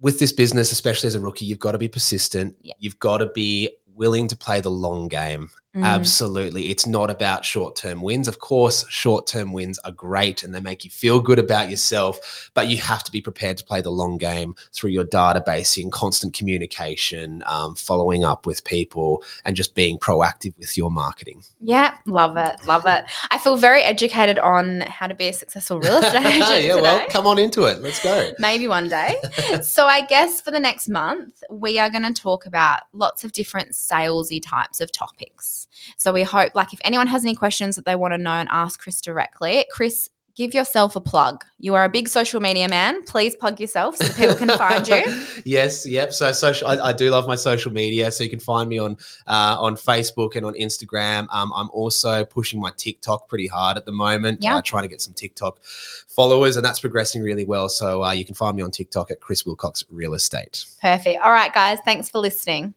with 0.00 0.18
this 0.18 0.32
business, 0.32 0.72
especially 0.72 1.08
as 1.08 1.14
a 1.14 1.20
rookie, 1.20 1.44
you've 1.44 1.58
got 1.58 1.72
to 1.72 1.78
be 1.78 1.88
persistent. 1.88 2.56
Yeah. 2.62 2.74
You've 2.78 2.98
got 2.98 3.18
to 3.18 3.26
be 3.26 3.70
willing 3.94 4.28
to 4.28 4.36
play 4.36 4.60
the 4.60 4.70
long 4.70 5.08
game. 5.08 5.50
Mm. 5.74 5.84
Absolutely. 5.84 6.68
It's 6.68 6.86
not 6.86 7.08
about 7.08 7.46
short 7.46 7.76
term 7.76 8.02
wins. 8.02 8.28
Of 8.28 8.40
course, 8.40 8.84
short 8.90 9.26
term 9.26 9.52
wins 9.54 9.78
are 9.80 9.92
great 9.92 10.42
and 10.42 10.54
they 10.54 10.60
make 10.60 10.84
you 10.84 10.90
feel 10.90 11.18
good 11.18 11.38
about 11.38 11.70
yourself, 11.70 12.50
but 12.52 12.68
you 12.68 12.76
have 12.76 13.02
to 13.04 13.12
be 13.12 13.22
prepared 13.22 13.56
to 13.56 13.64
play 13.64 13.80
the 13.80 13.90
long 13.90 14.18
game 14.18 14.54
through 14.74 14.90
your 14.90 15.04
databasing, 15.04 15.90
constant 15.90 16.34
communication, 16.34 17.42
um, 17.46 17.74
following 17.74 18.22
up 18.22 18.44
with 18.44 18.64
people, 18.64 19.24
and 19.46 19.56
just 19.56 19.74
being 19.74 19.98
proactive 19.98 20.52
with 20.58 20.76
your 20.76 20.90
marketing. 20.90 21.42
Yeah, 21.60 21.96
love 22.04 22.36
it, 22.36 22.66
love 22.66 22.84
it. 22.84 23.04
I 23.30 23.38
feel 23.38 23.56
very 23.56 23.82
educated 23.82 24.38
on 24.38 24.82
how 24.82 25.06
to 25.06 25.14
be 25.14 25.28
a 25.28 25.32
successful 25.32 25.80
real 25.80 25.96
estate 26.02 26.26
agent 26.26 26.64
yeah, 26.64 26.74
well, 26.74 27.06
come 27.08 27.26
on 27.26 27.38
into 27.38 27.64
it. 27.64 27.80
Let's 27.80 28.02
go. 28.02 28.30
Maybe 28.38 28.68
one 28.68 28.90
day. 28.90 29.16
so 29.62 29.86
I 29.86 30.04
guess 30.04 30.42
for 30.42 30.50
the 30.50 30.60
next 30.60 30.88
month, 30.88 31.42
we 31.50 31.78
are 31.78 31.88
going 31.88 32.02
to 32.02 32.12
talk 32.12 32.44
about 32.44 32.82
lots 32.92 33.24
of 33.24 33.32
different 33.32 33.72
salesy 33.72 34.42
types 34.42 34.80
of 34.80 34.92
topics. 34.92 35.61
So 35.96 36.12
we 36.12 36.22
hope, 36.22 36.54
like, 36.54 36.72
if 36.72 36.80
anyone 36.84 37.06
has 37.06 37.24
any 37.24 37.34
questions 37.34 37.76
that 37.76 37.84
they 37.84 37.96
want 37.96 38.12
to 38.14 38.18
know 38.18 38.32
and 38.32 38.48
ask 38.50 38.80
Chris 38.80 39.00
directly, 39.00 39.66
Chris, 39.70 40.08
give 40.34 40.54
yourself 40.54 40.96
a 40.96 41.00
plug. 41.00 41.44
You 41.58 41.74
are 41.74 41.84
a 41.84 41.88
big 41.88 42.08
social 42.08 42.40
media 42.40 42.68
man. 42.68 43.02
Please 43.04 43.36
plug 43.36 43.60
yourself 43.60 43.96
so 43.96 44.12
people 44.14 44.34
can 44.34 44.48
find 44.56 44.86
you. 44.88 45.02
yes, 45.44 45.86
yep. 45.86 46.12
So 46.12 46.32
social, 46.32 46.68
I, 46.68 46.78
I 46.78 46.92
do 46.92 47.10
love 47.10 47.26
my 47.26 47.34
social 47.34 47.72
media. 47.72 48.10
So 48.10 48.24
you 48.24 48.30
can 48.30 48.40
find 48.40 48.68
me 48.68 48.78
on 48.78 48.96
uh, 49.26 49.56
on 49.58 49.76
Facebook 49.76 50.36
and 50.36 50.46
on 50.46 50.54
Instagram. 50.54 51.26
Um, 51.30 51.52
I'm 51.54 51.70
also 51.70 52.24
pushing 52.24 52.60
my 52.60 52.72
TikTok 52.76 53.28
pretty 53.28 53.46
hard 53.46 53.76
at 53.76 53.84
the 53.84 53.92
moment. 53.92 54.42
Yeah. 54.42 54.56
uh, 54.56 54.62
trying 54.62 54.82
to 54.84 54.88
get 54.88 55.00
some 55.00 55.14
TikTok 55.14 55.62
followers, 55.64 56.56
and 56.56 56.64
that's 56.64 56.80
progressing 56.80 57.22
really 57.22 57.44
well. 57.44 57.68
So 57.68 58.02
uh, 58.02 58.12
you 58.12 58.24
can 58.24 58.34
find 58.34 58.56
me 58.56 58.62
on 58.62 58.70
TikTok 58.70 59.10
at 59.10 59.20
Chris 59.20 59.44
Wilcox 59.44 59.84
Real 59.90 60.14
Estate. 60.14 60.64
Perfect. 60.80 61.20
All 61.22 61.32
right, 61.32 61.52
guys. 61.52 61.78
Thanks 61.84 62.08
for 62.08 62.18
listening. 62.18 62.74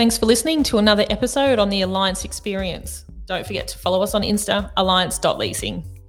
Thanks 0.00 0.16
for 0.16 0.24
listening 0.24 0.62
to 0.62 0.78
another 0.78 1.04
episode 1.10 1.58
on 1.58 1.68
the 1.68 1.82
Alliance 1.82 2.24
Experience. 2.24 3.04
Don't 3.26 3.46
forget 3.46 3.68
to 3.68 3.76
follow 3.76 4.00
us 4.00 4.14
on 4.14 4.22
Insta, 4.22 4.72
alliance.leasing. 4.78 5.99